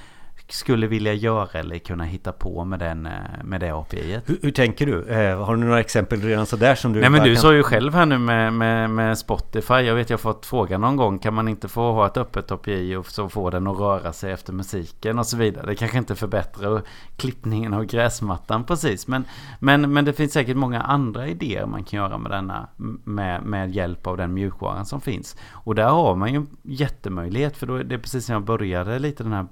skulle 0.49 0.87
vilja 0.87 1.13
göra 1.13 1.61
eller 1.61 1.79
kunna 1.79 2.05
hitta 2.05 2.33
på 2.33 2.65
med, 2.65 2.79
den, 2.79 3.07
eh, 3.07 3.13
med 3.45 3.61
det 3.61 3.71
API. 3.71 4.21
Hur, 4.27 4.39
hur, 4.43 4.51
tänker 4.51 4.87
du? 4.87 5.05
Eh, 5.05 5.45
har 5.45 5.57
du 5.57 5.65
några 5.65 5.81
exempel 5.81 6.21
redan 6.21 6.47
sådär 6.47 6.75
som 6.75 6.93
du... 6.93 7.01
Nej 7.01 7.11
men 7.11 7.25
du 7.25 7.35
kan... 7.35 7.43
sa 7.43 7.55
ju 7.55 7.63
själv 7.63 7.95
här 7.95 8.07
nu 8.07 8.19
med, 8.19 8.53
med, 8.53 8.91
med, 8.91 9.19
Spotify. 9.19 9.75
Jag 9.75 9.95
vet 9.95 10.11
jag 10.11 10.17
har 10.17 10.21
fått 10.21 10.47
frågan 10.47 10.81
någon 10.81 10.97
gång. 10.97 11.19
Kan 11.19 11.35
man 11.35 11.49
inte 11.49 11.69
få 11.69 11.93
ha 11.93 12.07
ett 12.07 12.17
öppet 12.17 12.53
API 12.53 12.95
och 12.97 13.07
så 13.07 13.29
få 13.29 13.51
den 13.51 13.67
att 13.67 13.79
röra 13.79 14.13
sig 14.13 14.33
efter 14.33 14.53
musiken 14.53 15.19
och 15.19 15.27
så 15.27 15.37
vidare. 15.37 15.67
Det 15.67 15.75
kanske 15.75 15.99
inte 15.99 16.15
förbättrar 16.15 16.83
klippningen 17.17 17.75
av 17.75 17.85
gräsmattan 17.85 18.65
precis. 18.65 19.09
Men, 19.09 19.25
men, 19.59 19.93
men 19.93 20.05
det 20.05 20.13
finns 20.13 20.33
säkert 20.33 20.57
många 20.57 20.83
andra 20.83 21.27
idéer 21.27 21.67
man 21.67 21.85
kan 21.85 21.97
göra 21.97 22.19
med 22.19 22.31
denna. 22.31 22.69
Med, 23.05 23.43
med 23.43 23.71
hjälp 23.71 24.07
av 24.07 24.17
den 24.17 24.35
mjukvaran 24.35 24.87
som 24.87 25.01
finns. 25.01 25.37
Och 25.53 25.75
där 25.75 25.89
har 25.89 26.15
man 26.15 26.35
ju 26.35 26.47
jättemöjlighet. 26.63 27.57
För 27.57 27.67
då, 27.67 27.83
det 27.83 27.95
är 27.95 27.99
precis 27.99 28.27
som 28.27 28.33
jag 28.33 28.45
började 28.45 28.99
lite 28.99 29.23
den 29.23 29.33
här 29.33 29.47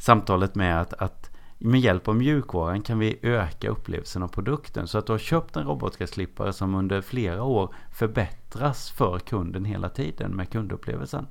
samtalet 0.00 0.54
med 0.54 0.80
att, 0.80 0.92
att 0.92 1.30
med 1.58 1.80
hjälp 1.80 2.08
av 2.08 2.16
mjukvaran 2.16 2.82
kan 2.82 2.98
vi 2.98 3.18
öka 3.22 3.68
upplevelsen 3.68 4.22
av 4.22 4.28
produkten. 4.28 4.86
Så 4.86 4.98
att 4.98 5.06
du 5.06 5.12
har 5.12 5.18
köpt 5.18 5.56
en 5.56 5.64
robotgräsklippare 5.64 6.52
som 6.52 6.74
under 6.74 7.00
flera 7.00 7.42
år 7.42 7.74
förbättras 7.92 8.90
för 8.90 9.18
kunden 9.18 9.64
hela 9.64 9.88
tiden 9.88 10.36
med 10.36 10.50
kundupplevelsen. 10.50 11.26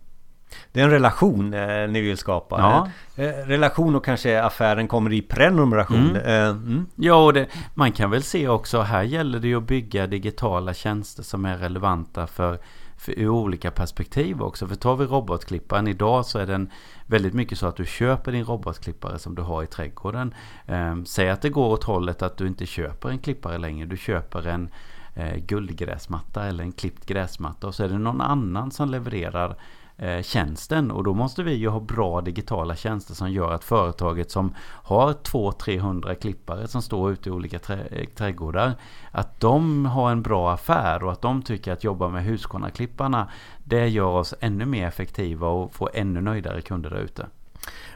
Det 0.71 0.79
är 0.79 0.83
en 0.83 0.91
relation 0.91 1.53
eh, 1.53 1.89
ni 1.89 2.01
vill 2.01 2.17
skapa. 2.17 2.59
Ja. 2.59 2.89
Eh, 3.23 3.47
relation 3.47 3.95
och 3.95 4.05
kanske 4.05 4.43
affären 4.43 4.87
kommer 4.87 5.13
i 5.13 5.21
prenumeration. 5.21 6.09
Mm. 6.09 6.15
Eh, 6.15 6.49
mm. 6.49 6.85
Ja, 6.95 7.25
och 7.25 7.33
det, 7.33 7.47
man 7.73 7.91
kan 7.91 8.11
väl 8.11 8.23
se 8.23 8.47
också 8.47 8.81
här 8.81 9.03
gäller 9.03 9.39
det 9.39 9.47
ju 9.47 9.57
att 9.57 9.67
bygga 9.67 10.07
digitala 10.07 10.73
tjänster 10.73 11.23
som 11.23 11.45
är 11.45 11.57
relevanta 11.57 12.27
för 12.27 12.59
ur 13.07 13.29
olika 13.29 13.71
perspektiv 13.71 14.41
också. 14.41 14.67
För 14.67 14.75
tar 14.75 14.95
vi 14.95 15.05
robotklipparen 15.05 15.87
idag 15.87 16.25
så 16.25 16.39
är 16.39 16.45
den 16.45 16.71
väldigt 17.05 17.33
mycket 17.33 17.57
så 17.57 17.67
att 17.67 17.75
du 17.75 17.85
köper 17.85 18.31
din 18.31 18.45
robotklippare 18.45 19.19
som 19.19 19.35
du 19.35 19.41
har 19.41 19.63
i 19.63 19.67
trädgården. 19.67 20.33
Eh, 20.65 20.95
säg 21.05 21.29
att 21.29 21.41
det 21.41 21.49
går 21.49 21.67
åt 21.67 21.83
hållet 21.83 22.21
att 22.21 22.37
du 22.37 22.47
inte 22.47 22.65
köper 22.65 23.09
en 23.09 23.19
klippare 23.19 23.57
längre. 23.57 23.85
Du 23.85 23.97
köper 23.97 24.47
en 24.47 24.69
eh, 25.15 25.35
guldgräsmatta 25.37 26.45
eller 26.45 26.63
en 26.63 26.71
klippt 26.71 27.05
gräsmatta 27.05 27.67
och 27.67 27.75
så 27.75 27.83
är 27.83 27.89
det 27.89 27.97
någon 27.97 28.21
annan 28.21 28.71
som 28.71 28.89
levererar 28.89 29.55
eh, 29.99 30.21
tjänsten 30.21 30.91
och 30.91 31.03
då 31.03 31.13
måste 31.13 31.43
vi 31.43 31.53
ju 31.53 31.67
ha 31.67 31.79
bra 31.79 32.21
digitala 32.21 32.75
tjänster 32.75 33.13
som 33.13 33.31
gör 33.31 33.51
att 33.51 33.63
företaget 33.63 34.31
som 34.31 34.53
har 34.61 35.13
200-300 35.13 36.15
klippare 36.15 36.67
som 36.67 36.81
står 36.81 37.11
ute 37.11 37.29
i 37.29 37.31
olika 37.31 37.59
trä 37.59 37.87
eh, 37.91 38.07
trädgårdar 38.15 38.73
att 39.11 39.39
de 39.39 39.85
har 39.85 40.11
en 40.11 40.21
bra 40.21 40.51
affär 40.51 41.03
och 41.03 41.11
att 41.11 41.21
de 41.21 41.41
tycker 41.41 41.73
att 41.73 41.83
jobba 41.83 42.07
med 42.07 42.23
Husqvarna-klipparna 42.23 43.27
det 43.63 43.87
gör 43.87 44.09
oss 44.09 44.33
ännu 44.39 44.65
mer 44.65 44.87
effektiva 44.87 45.47
och 45.47 45.73
får 45.73 45.89
ännu 45.93 46.21
nöjdare 46.21 46.61
kunder 46.61 46.89
där 46.89 46.99
ute. 46.99 47.27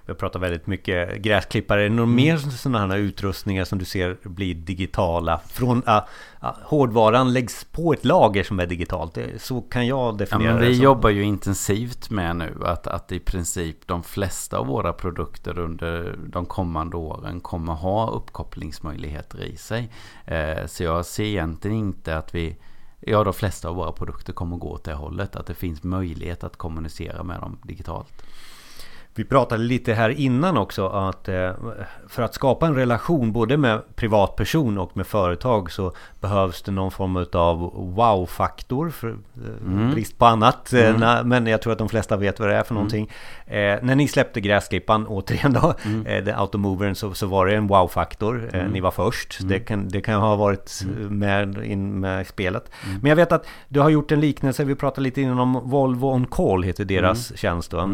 Vi 0.05 0.11
har 0.11 0.15
pratat 0.15 0.41
väldigt 0.41 0.67
mycket 0.67 1.17
gräsklippare. 1.17 1.79
Är 1.79 1.89
det 1.89 1.95
några 1.95 2.03
mm. 2.03 2.15
mer 2.15 2.37
sådana 2.37 2.93
här 2.93 3.01
utrustningar 3.01 3.65
som 3.65 3.79
du 3.79 3.85
ser 3.85 4.17
blir 4.23 4.55
digitala? 4.55 5.41
Från 5.47 5.83
uh, 5.83 6.01
hårdvaran 6.63 7.33
läggs 7.33 7.63
på 7.63 7.93
ett 7.93 8.05
lager 8.05 8.43
som 8.43 8.59
är 8.59 8.65
digitalt. 8.65 9.17
Så 9.37 9.61
kan 9.61 9.87
jag 9.87 10.17
definiera 10.17 10.49
ja, 10.49 10.55
men 10.55 10.63
Vi 10.63 10.77
det 10.77 10.83
jobbar 10.83 11.09
ju 11.09 11.23
intensivt 11.23 12.09
med 12.09 12.35
nu 12.35 12.57
att, 12.65 12.87
att 12.87 13.11
i 13.11 13.19
princip 13.19 13.87
de 13.87 14.03
flesta 14.03 14.57
av 14.57 14.67
våra 14.67 14.93
produkter 14.93 15.59
under 15.59 16.15
de 16.27 16.45
kommande 16.45 16.97
åren 16.97 17.39
kommer 17.39 17.73
ha 17.73 18.09
uppkopplingsmöjligheter 18.09 19.43
i 19.43 19.57
sig. 19.57 19.89
Eh, 20.25 20.65
så 20.65 20.83
jag 20.83 21.05
ser 21.05 21.23
egentligen 21.23 21.77
inte 21.77 22.17
att 22.17 22.35
vi 22.35 22.57
Ja, 23.05 23.23
de 23.23 23.33
flesta 23.33 23.69
av 23.69 23.75
våra 23.75 23.91
produkter 23.91 24.33
kommer 24.33 24.57
gå 24.57 24.69
åt 24.69 24.83
det 24.83 24.93
hållet. 24.93 25.35
Att 25.35 25.47
det 25.47 25.53
finns 25.53 25.83
möjlighet 25.83 26.43
att 26.43 26.57
kommunicera 26.57 27.23
med 27.23 27.39
dem 27.39 27.57
digitalt. 27.63 28.23
Vi 29.15 29.23
pratade 29.23 29.63
lite 29.63 29.93
här 29.93 30.09
innan 30.09 30.57
också 30.57 30.87
att 30.87 31.27
eh, 31.27 31.51
för 32.07 32.23
att 32.23 32.33
skapa 32.33 32.67
en 32.67 32.75
relation 32.75 33.31
både 33.31 33.57
med 33.57 33.81
privatperson 33.95 34.77
och 34.77 34.97
med 34.97 35.07
företag 35.07 35.71
så 35.71 35.91
behövs 36.21 36.61
det 36.61 36.71
någon 36.71 36.91
form 36.91 37.25
av 37.33 37.57
wow-faktor 37.95 38.93
eh, 38.99 39.73
mm. 39.73 39.91
brist 39.91 40.17
på 40.17 40.25
annat. 40.25 40.73
Eh, 40.73 40.89
mm. 40.89 41.29
Men 41.29 41.47
jag 41.47 41.61
tror 41.61 41.73
att 41.73 41.79
de 41.79 41.89
flesta 41.89 42.17
vet 42.17 42.39
vad 42.39 42.49
det 42.49 42.55
är 42.55 42.63
för 42.63 42.71
mm. 42.71 42.75
någonting. 42.75 43.11
Mm. 43.47 43.85
när 43.85 43.95
ni 43.95 44.07
släppte 44.07 44.41
gräsklippan 44.41 45.07
återigen 45.07 45.53
då, 45.53 45.73
mm. 45.85 46.27
Automovern 46.35 46.95
så, 46.95 47.13
så 47.13 47.27
var 47.27 47.45
det 47.45 47.55
en 47.55 47.67
wow-faktor. 47.67 48.49
Mm. 48.53 48.71
ni 48.71 48.79
var 48.79 48.91
först. 48.91 49.39
Mm. 49.39 49.49
Det, 49.51 49.59
kan, 49.59 49.87
det 49.87 50.01
kan 50.01 50.21
ha 50.21 50.35
varit 50.35 50.81
med, 51.09 51.65
in 51.65 51.99
med 51.99 52.27
spelet. 52.27 52.71
Men 53.01 53.09
jag 53.09 53.15
vet 53.15 53.31
att 53.31 53.47
du 53.67 53.79
har 53.79 53.89
gjort 53.89 54.11
en 54.11 54.19
liknelse. 54.19 54.63
Vi 54.63 54.75
pratade 54.75 55.01
lite 55.01 55.21
innan 55.21 55.39
om 55.39 55.61
Volvo 55.63 56.07
On 56.07 56.25
Call 56.25 56.63
heter 56.63 56.85
deras 56.85 57.37
tjänst. 57.37 57.71
Då 57.71 57.89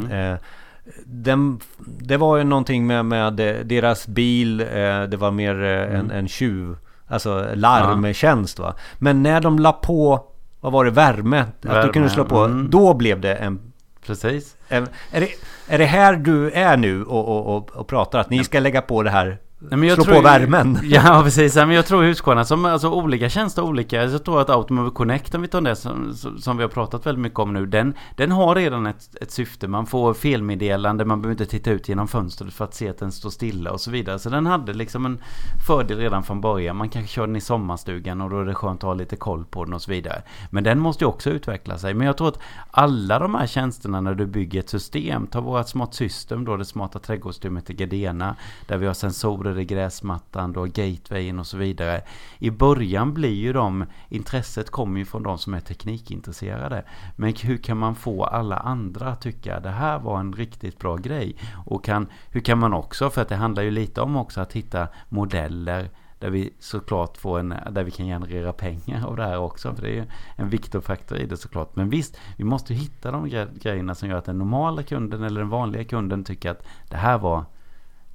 den, 1.05 1.59
det 1.79 2.17
var 2.17 2.37
ju 2.37 2.43
någonting 2.43 2.87
med, 2.87 3.05
med 3.05 3.33
deras 3.65 4.07
bil, 4.07 4.61
eh, 4.61 5.03
det 5.03 5.17
var 5.17 5.31
mer 5.31 5.63
eh, 5.63 5.83
mm. 5.83 5.95
en, 5.95 6.11
en 6.11 6.27
tjuv, 6.27 6.77
alltså 7.07 7.47
larmtjänst 7.53 8.59
va. 8.59 8.75
Men 8.97 9.23
när 9.23 9.41
de 9.41 9.59
la 9.59 9.71
på, 9.71 10.25
vad 10.59 10.71
var 10.71 10.85
det, 10.85 10.91
värme, 10.91 11.45
att 11.67 11.85
du 11.85 11.89
kunde 11.89 12.09
slå 12.09 12.25
på, 12.25 12.37
mm. 12.37 12.69
då 12.69 12.93
blev 12.93 13.21
det 13.21 13.35
en... 13.35 13.59
Precis. 14.05 14.55
Är, 14.67 14.87
är, 15.11 15.21
det, 15.21 15.29
är 15.67 15.77
det 15.77 15.85
här 15.85 16.13
du 16.13 16.51
är 16.51 16.77
nu 16.77 17.03
och, 17.03 17.27
och, 17.27 17.55
och, 17.55 17.71
och 17.71 17.87
pratar? 17.87 18.19
Att 18.19 18.29
ni 18.29 18.43
ska 18.43 18.59
lägga 18.59 18.81
på 18.81 19.03
det 19.03 19.09
här 19.09 19.37
Nej, 19.61 19.77
men 19.77 19.89
jag 19.89 19.95
Slå 19.95 20.03
tror, 20.03 20.15
på 20.15 20.21
värmen. 20.21 20.79
Ja, 20.83 21.21
precis. 21.23 21.55
Men 21.55 21.71
jag 21.71 21.85
tror 21.85 22.03
Husqvarna 22.03 22.45
som 22.45 22.65
alltså 22.65 22.89
olika 22.89 23.29
tjänster 23.29 23.61
olika. 23.61 24.03
Jag 24.03 24.23
tror 24.23 24.41
att 24.41 24.49
Automobile 24.49 24.93
Connect, 24.93 25.35
om 25.35 25.41
vi 25.41 25.47
tar 25.47 25.61
det 25.61 25.75
som, 25.75 26.13
som 26.39 26.57
vi 26.57 26.63
har 26.63 26.69
pratat 26.69 27.05
väldigt 27.05 27.21
mycket 27.21 27.39
om 27.39 27.53
nu. 27.53 27.65
Den, 27.65 27.93
den 28.15 28.31
har 28.31 28.55
redan 28.55 28.85
ett, 28.85 29.15
ett 29.21 29.31
syfte. 29.31 29.67
Man 29.67 29.85
får 29.85 30.13
felmeddelande, 30.13 31.05
man 31.05 31.21
behöver 31.21 31.41
inte 31.41 31.51
titta 31.51 31.71
ut 31.71 31.89
genom 31.89 32.07
fönstret 32.07 32.53
för 32.53 32.65
att 32.65 32.73
se 32.73 32.89
att 32.89 32.97
den 32.97 33.11
står 33.11 33.29
stilla 33.29 33.71
och 33.71 33.81
så 33.81 33.91
vidare. 33.91 34.19
Så 34.19 34.29
den 34.29 34.45
hade 34.45 34.73
liksom 34.73 35.05
en 35.05 35.21
fördel 35.67 35.97
redan 35.97 36.23
från 36.23 36.41
början. 36.41 36.75
Man 36.75 36.89
kanske 36.89 37.11
kör 37.11 37.27
den 37.27 37.35
i 37.35 37.41
sommarstugan 37.41 38.21
och 38.21 38.29
då 38.29 38.39
är 38.39 38.45
det 38.45 38.55
skönt 38.55 38.79
att 38.79 38.87
ha 38.87 38.93
lite 38.93 39.15
koll 39.15 39.45
på 39.45 39.65
den 39.65 39.73
och 39.73 39.81
så 39.81 39.91
vidare. 39.91 40.21
Men 40.49 40.63
den 40.63 40.79
måste 40.79 41.03
ju 41.03 41.07
också 41.07 41.29
utveckla 41.29 41.77
sig. 41.77 41.93
Men 41.93 42.07
jag 42.07 42.17
tror 42.17 42.27
att 42.27 42.39
alla 42.71 43.19
de 43.19 43.35
här 43.35 43.47
tjänsterna 43.47 44.01
när 44.01 44.15
du 44.15 44.25
bygger 44.25 44.59
ett 44.59 44.69
system, 44.69 45.27
ta 45.27 45.41
vårt 45.41 45.67
Smart 45.67 45.93
System 45.93 46.45
då, 46.45 46.57
det 46.57 46.65
smarta 46.65 46.99
trädgårdssystemet 46.99 47.69
i 47.69 47.73
Gardena, 47.73 48.35
där 48.67 48.77
vi 48.77 48.87
har 48.87 48.93
sensorer 48.93 49.48
det 49.53 49.65
gräsmattan, 49.65 50.55
har 50.55 50.67
gatewayen 50.67 51.39
och 51.39 51.47
så 51.47 51.57
vidare. 51.57 52.01
I 52.39 52.51
början 52.51 53.13
blir 53.13 53.33
ju 53.33 53.53
de, 53.53 53.85
intresset 54.09 54.69
kommer 54.69 54.99
ju 54.99 55.05
från 55.05 55.23
de 55.23 55.37
som 55.37 55.53
är 55.53 55.59
teknikintresserade. 55.59 56.83
Men 57.15 57.33
hur 57.43 57.57
kan 57.57 57.77
man 57.77 57.95
få 57.95 58.23
alla 58.23 58.57
andra 58.57 59.09
att 59.09 59.21
tycka 59.21 59.59
det 59.59 59.69
här 59.69 59.99
var 59.99 60.19
en 60.19 60.33
riktigt 60.33 60.79
bra 60.79 60.95
grej? 60.95 61.35
Och 61.65 61.83
kan, 61.83 62.07
hur 62.31 62.41
kan 62.41 62.59
man 62.59 62.73
också, 62.73 63.09
för 63.09 63.21
att 63.21 63.29
det 63.29 63.35
handlar 63.35 63.63
ju 63.63 63.71
lite 63.71 64.01
om 64.01 64.15
också 64.15 64.41
att 64.41 64.53
hitta 64.53 64.87
modeller 65.09 65.89
där 66.19 66.29
vi 66.29 66.53
såklart 66.59 67.17
får 67.17 67.39
en, 67.39 67.55
där 67.71 67.83
vi 67.83 67.91
kan 67.91 68.05
generera 68.05 68.53
pengar 68.53 69.07
av 69.07 69.15
det 69.15 69.23
här 69.23 69.39
också. 69.39 69.75
För 69.75 69.81
det 69.81 69.89
är 69.89 69.93
ju 69.93 70.05
en 70.35 70.49
viktig 70.49 70.83
faktor 70.83 71.17
i 71.17 71.25
det 71.25 71.37
såklart. 71.37 71.75
Men 71.75 71.89
visst, 71.89 72.17
vi 72.37 72.43
måste 72.43 72.73
hitta 72.73 73.11
de 73.11 73.29
grejerna 73.61 73.95
som 73.95 74.09
gör 74.09 74.17
att 74.17 74.25
den 74.25 74.37
normala 74.37 74.83
kunden 74.83 75.23
eller 75.23 75.41
den 75.41 75.49
vanliga 75.49 75.83
kunden 75.83 76.23
tycker 76.23 76.51
att 76.51 76.67
det 76.89 76.97
här 76.97 77.17
var 77.17 77.45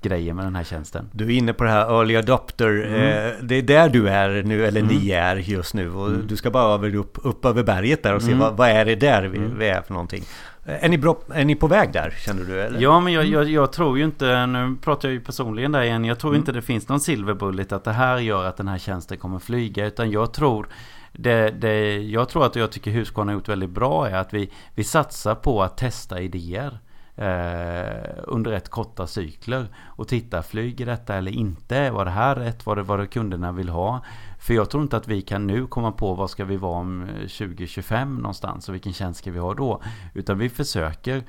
grejer 0.04 0.34
med 0.34 0.44
den 0.44 0.56
här 0.56 0.64
tjänsten. 0.64 1.11
Du 1.12 1.25
är 1.25 1.30
inne 1.30 1.52
på 1.52 1.64
det 1.64 1.70
här 1.70 1.99
early 1.99 2.16
adopter. 2.16 2.68
Mm. 2.68 2.94
Eh, 2.94 3.32
det 3.42 3.54
är 3.54 3.62
där 3.62 3.88
du 3.88 4.08
är 4.08 4.42
nu, 4.42 4.66
eller 4.66 4.80
mm. 4.80 4.96
ni 4.96 5.11
är 5.11 5.37
just 5.37 5.75
nu. 5.75 5.90
Och 5.90 6.06
mm. 6.06 6.26
du 6.26 6.37
ska 6.37 6.50
bara 6.50 6.75
över, 6.75 6.94
upp, 6.94 7.18
upp 7.23 7.44
över 7.44 7.62
berget 7.62 8.02
där 8.02 8.14
och 8.14 8.23
se 8.23 8.28
mm. 8.28 8.38
vad, 8.38 8.56
vad 8.56 8.68
är 8.68 8.84
det 8.84 8.96
där 8.96 9.23
vi, 9.23 9.38
mm. 9.38 9.58
vi 9.58 9.68
är 9.68 9.82
för 9.82 9.92
någonting. 9.92 10.25
Är 10.66 10.88
ni, 10.88 10.99
bra, 10.99 11.18
är 11.34 11.44
ni 11.44 11.54
på 11.54 11.66
väg 11.66 11.92
där, 11.92 12.14
känner 12.18 12.44
du? 12.44 12.62
Eller? 12.62 12.80
Ja, 12.80 13.00
men 13.00 13.12
jag, 13.12 13.25
jag, 13.25 13.50
jag, 13.50 13.73
tror 13.73 13.99
ju 13.99 14.04
inte, 14.04 14.46
nu 14.46 14.76
pratar 14.82 15.08
jag 15.08 15.12
ju 15.12 15.20
personligen 15.20 15.73
där 15.73 15.82
igen, 15.82 16.04
jag 16.04 16.18
tror 16.18 16.30
mm. 16.30 16.40
inte 16.40 16.52
det 16.52 16.62
finns 16.62 16.88
någon 16.88 17.00
silver 17.00 17.34
bullet 17.34 17.73
att 17.73 17.84
det 17.84 17.92
här 17.92 18.18
gör 18.18 18.44
att 18.44 18.56
den 18.56 18.68
här 18.68 18.78
tjänsten 18.78 19.18
kommer 19.18 19.38
flyga, 19.38 19.87
utan 19.87 20.11
jag 20.11 20.32
tror 20.32 20.66
det, 21.12 21.50
det, 21.50 21.96
jag 21.99 22.28
tror 22.28 22.46
att 22.46 22.56
jag 22.56 22.73
tycker 22.73 22.90
Husqvarna 22.90 23.32
har 23.32 23.34
gjort 23.34 23.49
väldigt 23.49 23.70
bra 23.70 24.08
är 24.08 24.14
att 24.14 24.34
vi, 24.34 24.50
vi 24.75 24.84
satsar 24.84 25.34
på 25.34 25.62
att 25.62 25.76
testa 25.76 26.20
idéer 26.20 26.78
eh, 27.16 28.23
under 28.25 28.50
rätt 28.50 28.68
korta 28.68 29.06
cykler 29.06 29.66
och 29.85 30.09
titta, 30.09 30.42
flyger 30.42 30.87
detta 30.87 31.14
eller 31.14 31.33
inte? 31.33 31.90
Var 31.90 32.04
det 32.04 32.11
här 32.11 32.35
rätt? 32.35 32.66
Var 32.66 32.76
det 32.76 32.83
vad 32.83 33.11
kunderna 33.11 33.52
vill 33.52 33.68
ha? 33.68 34.00
För 34.38 34.54
jag 34.54 34.71
tror 34.71 34.83
inte 34.83 34.97
att 34.97 35.09
vi 35.09 35.23
kan 35.23 35.47
nu 35.47 35.66
komma 35.66 35.92
på 35.92 36.14
vad 36.14 36.30
ska 36.30 36.44
vi 36.44 36.56
vara 36.56 36.78
om 36.78 37.02
eh, 37.02 37.14
2025 37.14 38.16
någonstans 38.16 38.68
och 38.68 38.75
vilken 38.75 38.92
tjänst 38.92 39.21
ska 39.21 39.33
vi 39.33 39.38
ha 39.38 39.54
då? 39.54 39.83
Utan 40.14 40.38
vi 40.38 40.49
försöker 40.49 41.23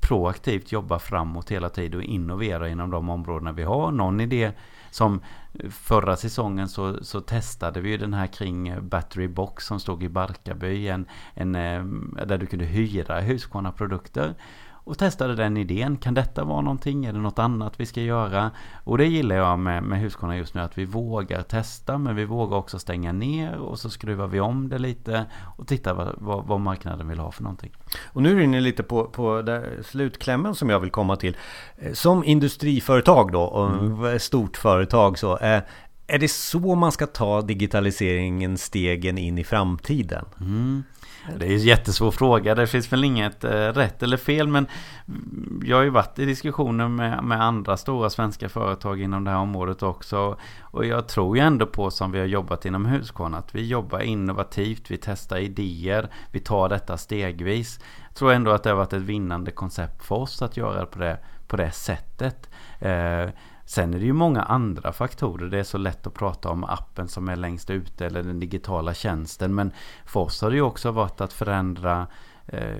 proaktivt 0.00 0.72
jobba 0.72 0.98
framåt 0.98 1.50
hela 1.50 1.68
tiden 1.68 2.00
och 2.00 2.04
innovera 2.04 2.68
inom 2.68 2.90
de 2.90 3.10
områdena 3.10 3.52
vi 3.52 3.62
har. 3.62 3.92
Någon 3.92 4.20
idé 4.20 4.52
som 4.90 5.20
eh, 5.54 5.70
förra 5.70 6.16
säsongen 6.16 6.68
så, 6.68 7.04
så 7.04 7.20
testade 7.20 7.80
vi 7.80 7.90
ju 7.90 7.96
den 7.96 8.14
här 8.14 8.26
kring 8.26 8.68
eh, 8.68 8.80
Battery 8.80 9.28
Box 9.28 9.64
som 9.66 9.80
stod 9.80 10.02
i 10.02 10.08
Barkarby. 10.08 10.88
En, 10.88 11.06
en, 11.34 11.52
där 12.26 12.38
du 12.38 12.46
kunde 12.46 12.64
hyra 12.64 13.20
Husqvarna-produkter 13.20 14.34
och 14.90 14.98
testade 14.98 15.34
den 15.34 15.56
idén. 15.56 15.96
Kan 15.96 16.14
detta 16.14 16.44
vara 16.44 16.60
någonting? 16.60 17.04
Är 17.04 17.12
det 17.12 17.18
något 17.18 17.38
annat 17.38 17.80
vi 17.80 17.86
ska 17.86 18.00
göra? 18.00 18.50
Och 18.84 18.98
det 18.98 19.06
gillar 19.06 19.36
jag 19.36 19.58
med, 19.58 19.82
med 19.82 20.00
Husqvarna 20.00 20.36
just 20.36 20.54
nu. 20.54 20.60
Att 20.60 20.78
vi 20.78 20.84
vågar 20.84 21.42
testa 21.42 21.98
men 21.98 22.16
vi 22.16 22.24
vågar 22.24 22.56
också 22.56 22.78
stänga 22.78 23.12
ner 23.12 23.56
och 23.56 23.78
så 23.78 23.90
skruvar 23.90 24.26
vi 24.26 24.40
om 24.40 24.68
det 24.68 24.78
lite 24.78 25.24
och 25.56 25.66
tittar 25.66 25.94
vad, 25.94 26.14
vad, 26.18 26.46
vad 26.46 26.60
marknaden 26.60 27.08
vill 27.08 27.18
ha 27.18 27.30
för 27.30 27.42
någonting. 27.42 27.70
Och 28.12 28.22
nu 28.22 28.38
är 28.38 28.40
inne 28.40 28.60
lite 28.60 28.82
på, 28.82 29.04
på 29.04 29.44
slutklämmen 29.82 30.54
som 30.54 30.70
jag 30.70 30.80
vill 30.80 30.90
komma 30.90 31.16
till. 31.16 31.36
Eh, 31.76 31.92
som 31.92 32.24
industriföretag 32.24 33.32
då 33.32 33.42
och 33.42 33.70
mm. 33.70 34.18
stort 34.18 34.56
företag 34.56 35.18
så 35.18 35.38
är 36.10 36.18
det 36.18 36.28
så 36.28 36.74
man 36.74 36.92
ska 36.92 37.06
ta 37.06 37.42
digitaliseringen 37.42 38.58
stegen 38.58 39.18
in 39.18 39.38
i 39.38 39.44
framtiden? 39.44 40.24
Mm. 40.40 40.82
Det 41.38 41.46
är 41.46 41.50
en 41.50 41.58
jättesvår 41.58 42.10
fråga. 42.10 42.54
Det 42.54 42.66
finns 42.66 42.92
väl 42.92 43.04
inget 43.04 43.44
eh, 43.44 43.50
rätt 43.50 44.02
eller 44.02 44.16
fel. 44.16 44.48
Men 44.48 44.66
jag 45.64 45.76
har 45.76 45.84
ju 45.84 45.90
varit 45.90 46.18
i 46.18 46.24
diskussioner 46.24 46.88
med, 46.88 47.24
med 47.24 47.42
andra 47.42 47.76
stora 47.76 48.10
svenska 48.10 48.48
företag 48.48 49.00
inom 49.00 49.24
det 49.24 49.30
här 49.30 49.38
området 49.38 49.82
också. 49.82 50.36
Och 50.60 50.86
jag 50.86 51.08
tror 51.08 51.36
ju 51.36 51.42
ändå 51.42 51.66
på 51.66 51.90
som 51.90 52.12
vi 52.12 52.18
har 52.18 52.26
jobbat 52.26 52.64
inom 52.64 52.86
Husqvarna. 52.86 53.38
Att 53.38 53.54
vi 53.54 53.66
jobbar 53.66 54.00
innovativt, 54.00 54.90
vi 54.90 54.96
testar 54.96 55.38
idéer, 55.38 56.10
vi 56.30 56.40
tar 56.40 56.68
detta 56.68 56.96
stegvis. 56.96 57.80
Jag 58.08 58.14
tror 58.14 58.32
ändå 58.32 58.50
att 58.50 58.62
det 58.62 58.70
har 58.70 58.76
varit 58.76 58.92
ett 58.92 59.02
vinnande 59.02 59.50
koncept 59.50 60.04
för 60.04 60.14
oss 60.14 60.42
att 60.42 60.56
göra 60.56 60.86
på 60.86 60.98
det, 60.98 61.18
på 61.46 61.56
det 61.56 61.70
sättet. 61.70 62.50
Eh, 62.78 63.28
Sen 63.70 63.94
är 63.94 63.98
det 63.98 64.04
ju 64.04 64.12
många 64.12 64.42
andra 64.42 64.92
faktorer. 64.92 65.50
Det 65.50 65.58
är 65.58 65.62
så 65.62 65.78
lätt 65.78 66.06
att 66.06 66.14
prata 66.14 66.48
om 66.48 66.64
appen 66.64 67.08
som 67.08 67.28
är 67.28 67.36
längst 67.36 67.70
ute 67.70 68.06
eller 68.06 68.22
den 68.22 68.40
digitala 68.40 68.94
tjänsten. 68.94 69.54
Men 69.54 69.72
för 70.04 70.20
oss 70.20 70.42
har 70.42 70.50
det 70.50 70.56
ju 70.56 70.62
också 70.62 70.90
varit 70.90 71.20
att 71.20 71.32
förändra 71.32 72.06
eh, 72.46 72.76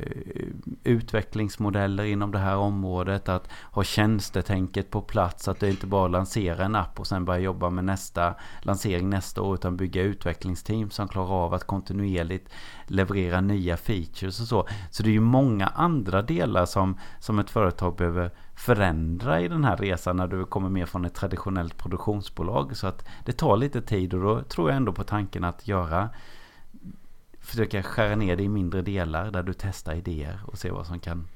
utvecklingsmodeller 0.84 2.04
inom 2.04 2.32
det 2.32 2.38
här 2.38 2.56
området. 2.56 3.28
Att 3.28 3.48
ha 3.72 3.84
tjänstetänket 3.84 4.90
på 4.90 5.02
plats. 5.02 5.48
Att 5.48 5.60
det 5.60 5.70
inte 5.70 5.86
bara 5.86 6.08
lansera 6.08 6.64
en 6.64 6.74
app 6.74 7.00
och 7.00 7.06
sen 7.06 7.24
börja 7.24 7.40
jobba 7.40 7.70
med 7.70 7.84
nästa 7.84 8.34
lansering 8.62 9.10
nästa 9.10 9.42
år. 9.42 9.54
Utan 9.54 9.76
bygga 9.76 10.02
utvecklingsteam 10.02 10.90
som 10.90 11.08
klarar 11.08 11.44
av 11.44 11.54
att 11.54 11.64
kontinuerligt 11.64 12.52
leverera 12.86 13.40
nya 13.40 13.76
features 13.76 14.40
och 14.40 14.46
så. 14.46 14.68
Så 14.90 15.02
det 15.02 15.08
är 15.08 15.12
ju 15.12 15.20
många 15.20 15.66
andra 15.66 16.22
delar 16.22 16.66
som, 16.66 16.98
som 17.20 17.38
ett 17.38 17.50
företag 17.50 17.96
behöver 17.96 18.30
förändra 18.60 19.40
i 19.40 19.48
den 19.48 19.64
här 19.64 19.76
resan 19.76 20.16
när 20.16 20.26
du 20.26 20.44
kommer 20.44 20.68
mer 20.68 20.86
från 20.86 21.04
ett 21.04 21.14
traditionellt 21.14 21.78
produktionsbolag. 21.78 22.76
Så 22.76 22.86
att 22.86 23.04
det 23.24 23.32
tar 23.32 23.56
lite 23.56 23.82
tid 23.82 24.14
och 24.14 24.20
då 24.20 24.42
tror 24.42 24.68
jag 24.68 24.76
ändå 24.76 24.92
på 24.92 25.04
tanken 25.04 25.44
att 25.44 25.68
göra 25.68 26.08
försöka 27.40 27.82
skära 27.82 28.16
ner 28.16 28.36
det 28.36 28.42
i 28.42 28.48
mindre 28.48 28.82
delar 28.82 29.30
där 29.30 29.42
du 29.42 29.52
testar 29.52 29.94
idéer 29.94 30.40
och 30.46 30.58
ser 30.58 30.70
vad 30.70 30.86
som 30.86 31.00
kan 31.00 31.28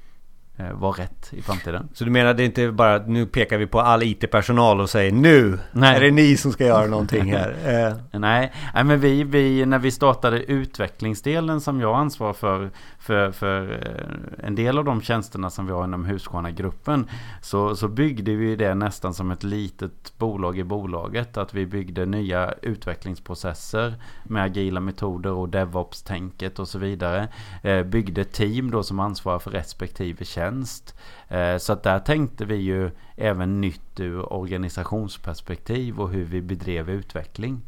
eh, 0.57 0.71
vara 0.73 0.91
rätt 0.91 1.33
i 1.33 1.41
framtiden. 1.41 1.89
Så 1.93 2.03
du 2.03 2.11
menar 2.11 2.33
det 2.33 2.43
är 2.43 2.45
inte 2.45 2.71
bara 2.71 2.97
nu 2.97 3.25
pekar 3.25 3.57
vi 3.57 3.67
på 3.67 3.81
all 3.81 4.03
IT-personal 4.03 4.81
och 4.81 4.89
säger 4.89 5.11
nu 5.11 5.59
Nej. 5.71 5.95
är 5.95 6.01
det 6.01 6.11
ni 6.11 6.37
som 6.37 6.51
ska 6.51 6.65
göra 6.65 6.85
någonting 6.85 7.31
här? 7.33 7.55
Eh. 7.65 8.19
Nej, 8.19 8.51
Nej 8.73 8.83
men 8.83 8.99
vi, 8.99 9.23
vi, 9.23 9.65
när 9.65 9.79
vi 9.79 9.91
startade 9.91 10.43
utvecklingsdelen 10.43 11.61
som 11.61 11.81
jag 11.81 11.95
ansvarar 11.95 12.33
för 12.33 12.69
för, 13.05 13.31
för 13.31 13.71
eh, 13.71 14.47
en 14.47 14.55
del 14.55 14.77
av 14.77 14.85
de 14.85 15.01
tjänsterna 15.01 15.49
som 15.49 15.65
vi 15.65 15.71
har 15.71 15.83
inom 15.83 16.05
Husqvarna-gruppen 16.05 17.09
så, 17.41 17.75
så 17.75 17.87
byggde 17.87 18.35
vi 18.35 18.55
det 18.55 18.75
nästan 18.75 19.13
som 19.13 19.31
ett 19.31 19.43
litet 19.43 20.13
bolag 20.17 20.57
i 20.57 20.63
bolaget. 20.63 21.37
Att 21.37 21.53
vi 21.53 21.65
byggde 21.65 22.05
nya 22.05 22.53
utvecklingsprocesser 22.61 23.93
med 24.23 24.43
agila 24.43 24.79
metoder 24.79 25.31
och 25.31 25.49
DevOps-tänket 25.49 26.59
och 26.59 26.67
så 26.67 26.79
vidare. 26.79 27.27
Eh, 27.63 27.83
byggde 27.83 28.23
team 28.23 28.71
då 28.71 28.83
som 28.83 28.99
ansvarar 28.99 29.39
för 29.39 29.51
respektive 29.51 30.25
tjänst 30.25 30.44
tjänst. 30.45 30.95
Eh, 31.27 31.57
så 31.57 31.73
att 31.73 31.83
där 31.83 31.99
tänkte 31.99 32.45
vi 32.45 32.55
ju 32.55 32.91
även 33.15 33.61
nytt 33.61 33.99
ur 33.99 34.33
organisationsperspektiv 34.33 35.99
och 35.99 36.09
hur 36.09 36.25
vi 36.25 36.41
bedrev 36.41 36.89
utveckling. 36.89 37.61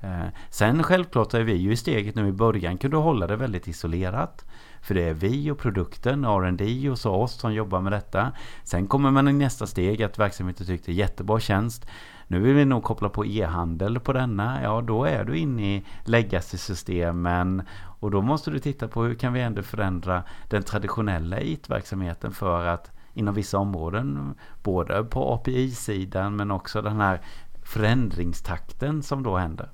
Eh, 0.00 0.26
sen 0.50 0.82
självklart 0.82 1.34
är 1.34 1.42
vi 1.42 1.54
ju 1.54 1.72
i 1.72 1.76
steget 1.76 2.14
nu 2.14 2.28
i 2.28 2.32
början 2.32 2.78
kunde 2.78 2.96
hålla 2.96 3.26
det 3.26 3.36
väldigt 3.36 3.68
isolerat. 3.68 4.44
För 4.82 4.94
det 4.94 5.02
är 5.02 5.14
vi 5.14 5.50
och 5.50 5.58
produkten, 5.58 6.24
R&D 6.24 6.90
och 6.90 6.98
så 6.98 7.12
oss 7.12 7.40
som 7.40 7.54
jobbar 7.54 7.80
med 7.80 7.92
detta. 7.92 8.32
Sen 8.64 8.86
kommer 8.86 9.10
man 9.10 9.28
i 9.28 9.32
nästa 9.32 9.66
steg 9.66 10.02
att 10.02 10.18
verksamheten 10.18 10.66
tyckte 10.66 10.92
jättebra 10.92 11.40
tjänst. 11.40 11.86
Nu 12.26 12.40
vill 12.40 12.54
vi 12.54 12.64
nog 12.64 12.82
koppla 12.82 13.08
på 13.08 13.26
e-handel 13.26 14.00
på 14.00 14.12
denna. 14.12 14.62
Ja, 14.62 14.80
då 14.80 15.04
är 15.04 15.24
du 15.24 15.38
inne 15.38 15.76
i 15.76 15.84
legacy-systemen. 16.04 17.62
Och 18.02 18.10
då 18.10 18.22
måste 18.22 18.50
du 18.50 18.58
titta 18.58 18.88
på 18.88 19.02
hur 19.02 19.14
kan 19.14 19.32
vi 19.32 19.40
ändå 19.40 19.62
förändra 19.62 20.22
den 20.48 20.62
traditionella 20.62 21.40
IT-verksamheten 21.40 22.32
för 22.32 22.66
att 22.66 22.90
inom 23.14 23.34
vissa 23.34 23.58
områden, 23.58 24.34
både 24.62 25.04
på 25.04 25.34
API-sidan 25.34 26.36
men 26.36 26.50
också 26.50 26.82
den 26.82 27.00
här 27.00 27.20
förändringstakten 27.62 29.02
som 29.02 29.22
då 29.22 29.36
händer. 29.36 29.68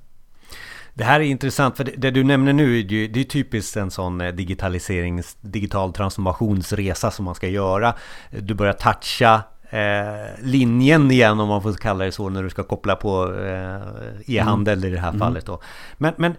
Det 0.93 1.03
här 1.03 1.19
är 1.19 1.23
intressant 1.23 1.77
för 1.77 1.83
det, 1.97 2.11
du 2.11 2.23
nämner 2.23 2.53
nu 2.53 2.83
det 2.83 3.19
är 3.19 3.23
typiskt 3.23 3.77
en 3.77 3.91
sån 3.91 4.21
eh, 4.21 4.33
digitaliserings 4.33 5.37
digital 5.41 5.93
transformationsresa 5.93 7.11
som 7.11 7.25
man 7.25 7.35
ska 7.35 7.47
göra. 7.47 7.95
Du 8.29 8.53
börjar 8.53 8.73
toucha 8.73 9.43
eh, 9.69 10.43
linjen 10.43 11.11
igen 11.11 11.39
om 11.39 11.47
man 11.47 11.61
får 11.61 11.73
kalla 11.73 12.05
det 12.05 12.11
så 12.11 12.29
när 12.29 12.43
du 12.43 12.49
ska 12.49 12.63
koppla 12.63 12.95
på 12.95 13.35
eh, 13.35 14.35
e-handel 14.35 14.77
mm. 14.77 14.89
i 14.89 14.95
det 14.95 15.01
här 15.01 15.09
mm. 15.09 15.19
fallet 15.19 15.45
då. 15.45 15.61
Men, 15.97 16.13
men 16.17 16.35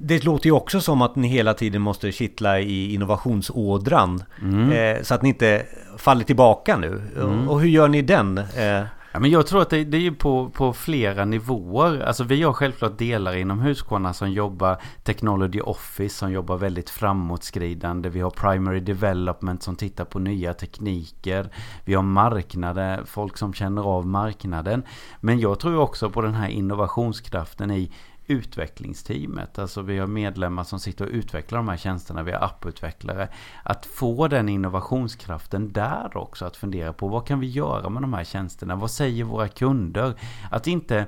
det 0.00 0.24
låter 0.24 0.46
ju 0.46 0.52
också 0.52 0.80
som 0.80 1.02
att 1.02 1.16
ni 1.16 1.28
hela 1.28 1.54
tiden 1.54 1.82
måste 1.82 2.12
kittla 2.12 2.60
i 2.60 2.94
innovationsådran. 2.94 4.22
Mm. 4.42 4.72
Eh, 4.72 5.02
så 5.02 5.14
att 5.14 5.22
ni 5.22 5.28
inte 5.28 5.66
faller 5.98 6.24
tillbaka 6.24 6.76
nu. 6.76 7.02
Mm. 7.16 7.48
Och 7.48 7.60
hur 7.60 7.68
gör 7.68 7.88
ni 7.88 8.02
den? 8.02 8.38
Eh, 8.38 8.82
Ja, 9.16 9.20
men 9.20 9.30
jag 9.30 9.46
tror 9.46 9.62
att 9.62 9.70
det, 9.70 9.84
det 9.84 10.06
är 10.06 10.10
på, 10.10 10.50
på 10.50 10.72
flera 10.72 11.24
nivåer. 11.24 12.00
Alltså 12.00 12.24
vi 12.24 12.42
har 12.42 12.52
självklart 12.52 12.98
delar 12.98 13.36
inom 13.36 13.60
Husqvarna 13.60 14.12
som 14.12 14.30
jobbar 14.30 14.82
Technology 15.02 15.60
Office 15.60 16.16
som 16.16 16.32
jobbar 16.32 16.56
väldigt 16.56 16.90
framåtskridande. 16.90 18.08
Vi 18.08 18.20
har 18.20 18.30
Primary 18.30 18.80
Development 18.80 19.62
som 19.62 19.76
tittar 19.76 20.04
på 20.04 20.18
nya 20.18 20.54
tekniker. 20.54 21.48
Vi 21.84 21.94
har 21.94 22.02
marknader, 22.02 23.02
folk 23.06 23.36
som 23.36 23.54
känner 23.54 23.82
av 23.82 24.06
marknaden. 24.06 24.82
Men 25.20 25.40
jag 25.40 25.60
tror 25.60 25.78
också 25.78 26.10
på 26.10 26.22
den 26.22 26.34
här 26.34 26.48
innovationskraften 26.48 27.70
i 27.70 27.92
utvecklingsteamet. 28.26 29.58
Alltså 29.58 29.82
vi 29.82 29.98
har 29.98 30.06
medlemmar 30.06 30.64
som 30.64 30.80
sitter 30.80 31.04
och 31.04 31.10
utvecklar 31.10 31.58
de 31.58 31.68
här 31.68 31.76
tjänsterna. 31.76 32.22
Vi 32.22 32.32
har 32.32 32.44
apputvecklare. 32.44 33.28
Att 33.62 33.86
få 33.86 34.28
den 34.28 34.48
innovationskraften 34.48 35.72
där 35.72 36.16
också. 36.16 36.44
Att 36.44 36.56
fundera 36.56 36.92
på 36.92 37.08
vad 37.08 37.26
kan 37.26 37.40
vi 37.40 37.46
göra 37.46 37.88
med 37.88 38.02
de 38.02 38.14
här 38.14 38.24
tjänsterna? 38.24 38.76
Vad 38.76 38.90
säger 38.90 39.24
våra 39.24 39.48
kunder? 39.48 40.14
Att 40.50 40.66
inte 40.66 41.06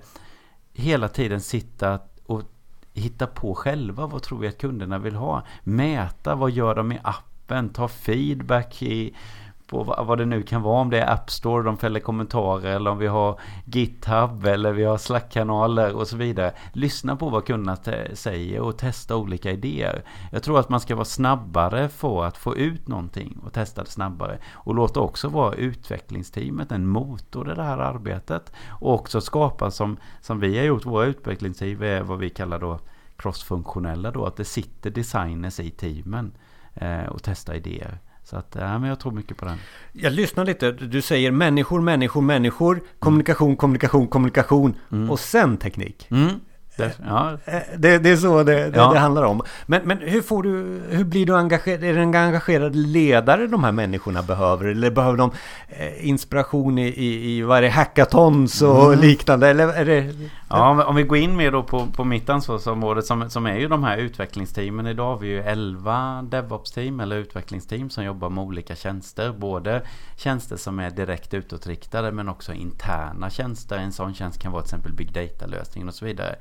hela 0.72 1.08
tiden 1.08 1.40
sitta 1.40 1.98
och 2.26 2.42
hitta 2.94 3.26
på 3.26 3.54
själva. 3.54 4.06
Vad 4.06 4.22
tror 4.22 4.38
vi 4.38 4.48
att 4.48 4.59
kunderna 4.59 4.98
vill 4.98 5.14
ha? 5.14 5.42
Mäta, 5.62 6.35
vad 6.35 6.50
gör 6.50 6.74
de 6.74 6.92
i 6.92 6.98
appen? 7.02 7.68
Ta 7.68 7.88
feedback 7.88 8.83
i 8.83 9.14
på 9.68 9.83
vad 9.83 10.18
det 10.18 10.24
nu 10.24 10.42
kan 10.42 10.62
vara. 10.62 10.81
Om 10.81 10.90
det 10.90 11.00
är 11.00 11.12
App 11.12 11.31
Store, 11.31 11.62
de 11.62 11.76
fäller 11.76 12.00
kommentarer 12.00 12.76
eller 12.76 12.90
om 12.90 12.98
vi 12.98 13.07
har 13.07 13.40
GitHub 13.64 14.46
eller 14.46 14.72
vi 14.72 14.85
har 14.85 14.98
Slack-kanaler 14.98 15.92
och 15.92 16.09
så 16.09 16.16
vidare. 16.16 16.52
Lyssna 16.72 17.16
på 17.16 17.28
vad 17.28 17.46
kunderna 17.46 17.76
säger 18.12 18.61
och 18.61 18.78
testa 18.78 19.16
olika 19.16 19.50
idéer. 19.50 20.02
Jag 20.33 20.42
tror 20.42 20.61
att 20.61 20.68
man 20.68 20.81
ska 20.81 20.94
vara 20.94 21.04
snabbare 21.04 21.88
för 21.88 22.24
att 22.24 22.37
få 22.37 22.57
ut 22.57 22.88
någonting 22.88 23.38
och 23.44 23.52
testa 23.52 23.83
det 23.83 23.90
snabbare. 23.90 24.38
Och 24.52 24.74
låta 24.74 25.00
också 25.00 25.28
vara 25.28 25.54
utvecklingsteamet 25.54 26.72
en 26.72 26.87
motor 26.87 27.52
i 27.52 27.54
det 27.54 27.62
här 27.62 27.78
arbetet. 27.78 28.52
Och 28.68 28.94
också 28.94 29.20
skapa 29.20 29.70
som, 29.70 29.96
som 30.20 30.40
vi 30.40 30.59
har 30.59 30.64
gjort, 30.64 30.87
våra 30.87 31.07
utvecklingsteam 31.07 31.83
är 31.83 32.02
vad 32.02 32.18
vi 32.18 32.31
kallar 32.31 32.59
då 32.59 32.78
crossfunktionella 33.16 34.11
då. 34.11 34.26
Att 34.26 34.37
det 34.37 34.44
sitter 34.44 34.90
designers 34.90 35.61
i 35.61 35.70
teamen 35.70 36.33
eh, 36.74 37.04
och 37.04 37.22
testar 37.22 37.54
idéer. 37.54 37.98
Så 38.30 38.36
att, 38.36 38.56
ja, 38.60 38.78
men 38.78 38.88
jag 38.88 39.00
tror 39.00 39.12
mycket 39.12 39.36
på 39.36 39.44
den. 39.44 39.58
Jag 39.92 40.12
lyssnar 40.12 40.44
lite. 40.44 40.72
Du 40.72 41.02
säger 41.02 41.30
människor, 41.30 41.80
människor, 41.80 42.22
människor. 42.22 42.80
Kommunikation, 42.98 43.56
kommunikation, 43.56 44.08
kommunikation. 44.08 44.74
Mm. 44.92 45.10
Och 45.10 45.20
sen 45.20 45.56
teknik. 45.56 46.06
Mm. 46.10 46.30
Det, 46.76 46.98
ja. 47.06 47.38
Eh, 47.44 47.58
det, 47.76 47.98
det, 47.98 48.10
är 48.10 48.16
så 48.16 48.42
det, 48.42 48.70
det, 48.70 48.78
ja. 48.78 48.92
det, 48.92 48.98
handlar 48.98 49.22
om. 49.22 49.42
Men, 49.66 49.82
men 49.84 49.98
hur, 49.98 50.22
får 50.22 50.42
du, 50.42 50.80
hur 50.90 51.04
blir 51.04 51.26
du 51.26 51.36
engagerad? 51.36 51.84
Är 51.84 51.94
det 51.94 52.00
en 52.00 52.14
engagerad 52.14 52.76
ledare 52.76 53.46
de 53.46 53.64
här 53.64 53.72
människorna 53.72 54.22
behöver? 54.22 54.64
Eller 54.64 54.90
behöver 54.90 55.18
de 55.18 55.30
eh, 55.68 56.08
inspiration 56.08 56.78
i, 56.78 56.86
i, 56.88 57.36
i 57.36 57.42
vad 57.42 57.58
är 57.58 57.62
det, 57.62 57.68
hackathons 57.68 58.62
och 58.62 58.86
mm. 58.86 59.00
liknande? 59.00 59.48
Eller 59.48 59.68
är 59.68 59.84
det... 59.84 60.14
Ja, 60.50 60.84
om 60.84 60.96
vi 60.96 61.02
går 61.02 61.18
in 61.18 61.37
mer 61.37 61.52
då 61.52 61.62
på, 61.62 61.87
på 61.87 62.04
mitt 62.04 62.28
ansvarsområde 62.28 63.02
som, 63.02 63.30
som 63.30 63.46
är 63.46 63.56
ju 63.56 63.68
de 63.68 63.84
här 63.84 63.96
utvecklingsteamen. 63.98 64.87
Idag 64.87 65.04
har 65.04 65.18
vi 65.18 65.28
ju 65.28 65.40
11 65.40 66.22
DevOps-team 66.22 67.00
eller 67.00 67.16
utvecklingsteam 67.16 67.90
som 67.90 68.04
jobbar 68.04 68.30
med 68.30 68.44
olika 68.44 68.76
tjänster. 68.76 69.32
Både 69.32 69.82
tjänster 70.16 70.56
som 70.56 70.78
är 70.78 70.90
direkt 70.90 71.34
utåtriktade 71.34 72.12
men 72.12 72.28
också 72.28 72.52
interna 72.52 73.30
tjänster. 73.30 73.78
En 73.78 73.92
sån 73.92 74.14
tjänst 74.14 74.42
kan 74.42 74.52
vara 74.52 74.62
till 74.62 74.68
exempel 74.68 74.92
Big 74.92 75.12
Data-lösningen 75.12 75.88
och 75.88 75.94
så 75.94 76.04
vidare. 76.04 76.37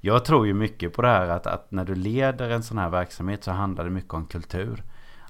Jag 0.00 0.24
tror 0.24 0.46
ju 0.46 0.54
mycket 0.54 0.92
på 0.92 1.02
det 1.02 1.08
här 1.08 1.28
att, 1.28 1.46
att 1.46 1.70
när 1.70 1.84
du 1.84 1.94
leder 1.94 2.50
en 2.50 2.62
sån 2.62 2.78
här 2.78 2.88
verksamhet 2.88 3.44
så 3.44 3.50
handlar 3.50 3.84
det 3.84 3.90
mycket 3.90 4.14
om 4.14 4.26
kultur. 4.26 4.82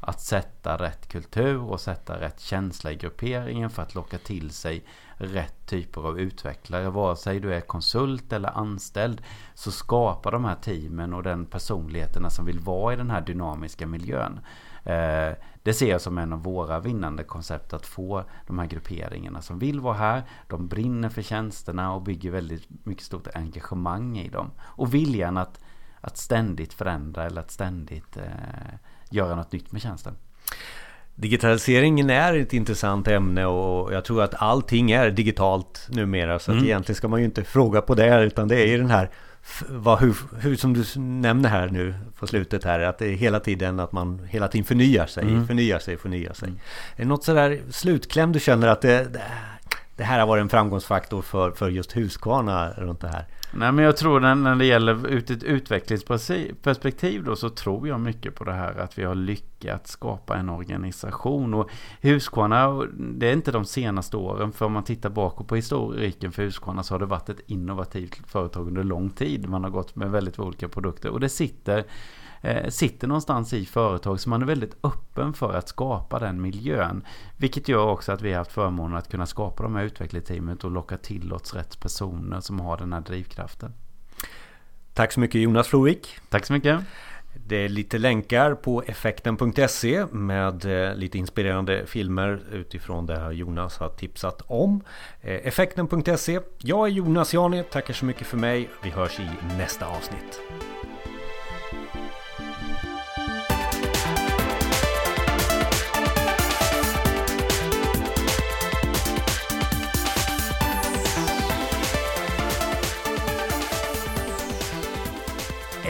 Att 0.04 0.20
sätta 0.20 0.76
rätt 0.76 1.08
kultur 1.08 1.62
och 1.62 1.80
sätta 1.80 2.20
rätt 2.20 2.40
känsla 2.40 2.92
i 2.92 2.96
grupperingen 2.96 3.70
för 3.70 3.82
att 3.82 3.94
locka 3.94 4.18
till 4.18 4.50
sig 4.50 4.84
rätt 5.16 5.66
typer 5.66 6.00
av 6.00 6.20
utvecklare. 6.20 6.90
Vare 6.90 7.16
sig 7.16 7.40
du 7.40 7.54
är 7.54 7.60
konsult 7.60 8.32
eller 8.32 8.58
anställd 8.58 9.22
så 9.54 9.70
skapar 9.70 10.32
de 10.32 10.44
här 10.44 10.54
teamen 10.54 11.14
och 11.14 11.22
den 11.22 11.46
personligheterna 11.46 12.30
som 12.30 12.44
vill 12.44 12.60
vara 12.60 12.92
i 12.92 12.96
den 12.96 13.10
här 13.10 13.20
dynamiska 13.20 13.86
miljön. 13.86 14.40
Eh, 14.84 15.32
det 15.62 15.74
ser 15.74 15.90
jag 15.90 16.00
som 16.00 16.18
en 16.18 16.32
av 16.32 16.42
våra 16.42 16.80
vinnande 16.80 17.24
koncept 17.24 17.72
att 17.72 17.86
få 17.86 18.24
de 18.46 18.58
här 18.58 18.66
grupperingarna 18.66 19.42
som 19.42 19.58
vill 19.58 19.80
vara 19.80 19.94
här. 19.94 20.22
De 20.48 20.68
brinner 20.68 21.08
för 21.08 21.22
tjänsterna 21.22 21.94
och 21.94 22.02
bygger 22.02 22.30
väldigt 22.30 22.86
mycket 22.86 23.04
stort 23.04 23.28
engagemang 23.34 24.18
i 24.18 24.28
dem. 24.28 24.50
Och 24.60 24.94
viljan 24.94 25.36
att, 25.36 25.61
att 26.02 26.16
ständigt 26.16 26.72
förändra 26.72 27.24
eller 27.24 27.40
att 27.40 27.50
ständigt 27.50 28.16
eh, 28.16 28.22
göra 29.10 29.34
något 29.34 29.52
nytt 29.52 29.72
med 29.72 29.82
tjänsten. 29.82 30.16
Digitaliseringen 31.14 32.10
är 32.10 32.34
ett 32.34 32.52
intressant 32.52 33.08
ämne 33.08 33.46
och 33.46 33.94
jag 33.94 34.04
tror 34.04 34.22
att 34.22 34.42
allting 34.42 34.90
är 34.90 35.10
digitalt 35.10 35.88
numera. 35.90 36.38
Så 36.38 36.50
att 36.50 36.56
mm. 36.56 36.64
egentligen 36.64 36.96
ska 36.96 37.08
man 37.08 37.20
ju 37.20 37.24
inte 37.24 37.44
fråga 37.44 37.82
på 37.82 37.94
det 37.94 38.24
utan 38.24 38.48
det 38.48 38.56
är 38.56 38.66
ju 38.66 38.78
den 38.78 38.90
här 38.90 39.10
vad, 39.68 40.00
hur, 40.00 40.16
hur, 40.40 40.56
som 40.56 40.74
du 40.74 41.00
nämner 41.00 41.48
här 41.48 41.68
nu 41.68 41.94
på 42.18 42.26
slutet 42.26 42.64
här, 42.64 42.80
att 42.80 42.98
det 42.98 43.06
är 43.06 43.12
hela 43.12 43.40
tiden 43.40 43.80
att 43.80 43.92
man 43.92 44.20
hela 44.30 44.48
tiden 44.48 44.64
förnyar 44.64 45.06
sig, 45.06 45.22
mm. 45.22 45.46
förnyar 45.46 45.78
sig, 45.78 45.96
förnyar 45.96 46.32
sig. 46.32 46.48
Mm. 46.48 46.60
Är 46.96 47.02
det 47.02 47.08
något 47.08 47.24
sådär 47.24 47.60
slutkläm 47.70 48.32
du 48.32 48.40
känner 48.40 48.68
att 48.68 48.80
det, 48.80 49.12
det, 49.12 49.22
det 49.96 50.04
här 50.04 50.20
har 50.20 50.26
varit 50.26 50.42
en 50.42 50.48
framgångsfaktor 50.48 51.22
för, 51.22 51.50
för 51.50 51.68
just 51.68 51.96
Husqvarna 51.96 52.70
runt 52.70 53.00
det 53.00 53.08
här? 53.08 53.26
Nej 53.54 53.72
men 53.72 53.84
jag 53.84 53.96
tror 53.96 54.20
när, 54.20 54.56
det 54.56 54.64
gäller 54.64 55.06
ut 55.06 55.30
ett 55.30 55.42
utvecklingsperspektiv 55.42 57.24
då 57.24 57.36
så 57.36 57.48
tror 57.48 57.88
jag 57.88 58.00
mycket 58.00 58.34
på 58.34 58.44
det 58.44 58.52
här 58.52 58.74
att 58.80 58.98
vi 58.98 59.04
har 59.04 59.14
lyckats 59.14 59.90
skapa 59.90 60.36
en 60.36 60.48
organisation. 60.48 61.54
Och 61.54 61.70
Husqvarna, 62.00 62.86
det 62.94 63.28
är 63.28 63.32
inte 63.32 63.52
de 63.52 63.64
senaste 63.64 64.16
åren, 64.16 64.52
för 64.52 64.66
om 64.66 64.72
man 64.72 64.84
tittar 64.84 65.10
bakåt 65.10 65.48
på 65.48 65.56
historiken 65.56 66.32
för 66.32 66.42
Husqvarna 66.42 66.82
så 66.82 66.94
har 66.94 66.98
det 66.98 67.06
varit 67.06 67.28
ett 67.28 67.40
innovativt 67.46 68.30
företag 68.30 68.66
under 68.66 68.84
lång 68.84 69.10
tid. 69.10 69.48
Man 69.48 69.64
har 69.64 69.70
gått 69.70 69.96
med 69.96 70.10
väldigt 70.10 70.38
olika 70.38 70.68
produkter 70.68 71.10
och 71.10 71.20
det 71.20 71.28
sitter 71.28 71.84
eh, 72.42 72.68
sitter 72.68 73.08
någonstans 73.08 73.52
i 73.52 73.66
företag 73.66 74.20
så 74.20 74.30
man 74.30 74.42
är 74.42 74.46
väldigt 74.46 74.76
öppen 74.82 75.34
för 75.34 75.52
att 75.52 75.68
skapa 75.68 76.18
den 76.18 76.42
miljön. 76.42 77.04
Vilket 77.36 77.68
gör 77.68 77.86
också 77.86 78.12
att 78.12 78.22
vi 78.22 78.30
har 78.30 78.38
haft 78.38 78.52
förmånen 78.52 78.96
att 78.96 79.10
kunna 79.10 79.26
skapa 79.26 79.62
de 79.62 79.76
här 79.76 79.84
utvecklingsteamet 79.84 80.64
och 80.64 80.70
locka 80.70 80.96
till 80.96 81.32
oss 81.32 81.54
rätt 81.54 81.80
personer 81.80 82.40
som 82.40 82.60
har 82.60 82.76
den 82.76 82.92
här 82.92 83.00
drivkraften. 83.00 83.72
Tack 84.94 85.12
så 85.12 85.20
mycket 85.20 85.40
Jonas 85.40 85.68
Frovik. 85.68 86.18
Tack 86.28 86.46
så 86.46 86.52
mycket. 86.52 86.80
Det 87.34 87.56
är 87.56 87.68
lite 87.68 87.98
länkar 87.98 88.54
på 88.54 88.82
effekten.se 88.82 90.06
med 90.10 90.64
eh, 90.64 90.94
lite 90.94 91.18
inspirerande 91.18 91.86
filmer 91.86 92.42
utifrån 92.52 93.06
det 93.06 93.18
här 93.18 93.32
Jonas 93.32 93.78
har 93.78 93.88
tipsat 93.88 94.42
om. 94.46 94.84
Eh, 95.20 95.46
effekten.se. 95.46 96.40
Jag 96.58 96.86
är 96.86 96.90
Jonas 96.92 97.34
Jani, 97.34 97.62
tackar 97.62 97.94
så 97.94 98.04
mycket 98.04 98.26
för 98.26 98.36
mig. 98.36 98.68
Vi 98.82 98.90
hörs 98.90 99.20
i 99.20 99.28
nästa 99.58 99.86
avsnitt. 99.86 100.40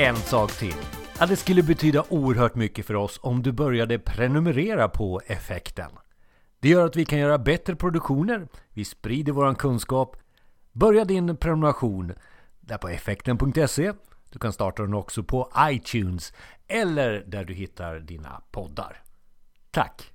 En 0.02 0.16
sak 0.16 0.52
till. 0.52 0.74
Att 1.18 1.28
det 1.28 1.36
skulle 1.36 1.62
betyda 1.62 2.04
oerhört 2.08 2.54
mycket 2.54 2.86
för 2.86 2.94
oss 2.94 3.20
om 3.22 3.42
du 3.42 3.52
började 3.52 3.98
prenumerera 3.98 4.88
på 4.88 5.20
Effekten. 5.26 5.90
Det 6.60 6.68
gör 6.68 6.86
att 6.86 6.96
vi 6.96 7.04
kan 7.04 7.18
göra 7.18 7.38
bättre 7.38 7.76
produktioner, 7.76 8.48
vi 8.68 8.84
sprider 8.84 9.32
vår 9.32 9.54
kunskap. 9.54 10.16
Börja 10.72 11.04
din 11.04 11.36
prenumeration 11.36 12.12
där 12.60 12.78
på 12.78 12.88
effekten.se. 12.88 13.92
Du 14.30 14.38
kan 14.38 14.52
starta 14.52 14.82
den 14.82 14.94
också 14.94 15.22
på 15.22 15.52
iTunes 15.58 16.32
eller 16.68 17.24
där 17.26 17.44
du 17.44 17.54
hittar 17.54 18.00
dina 18.00 18.42
poddar. 18.50 19.02
Tack! 19.70 20.11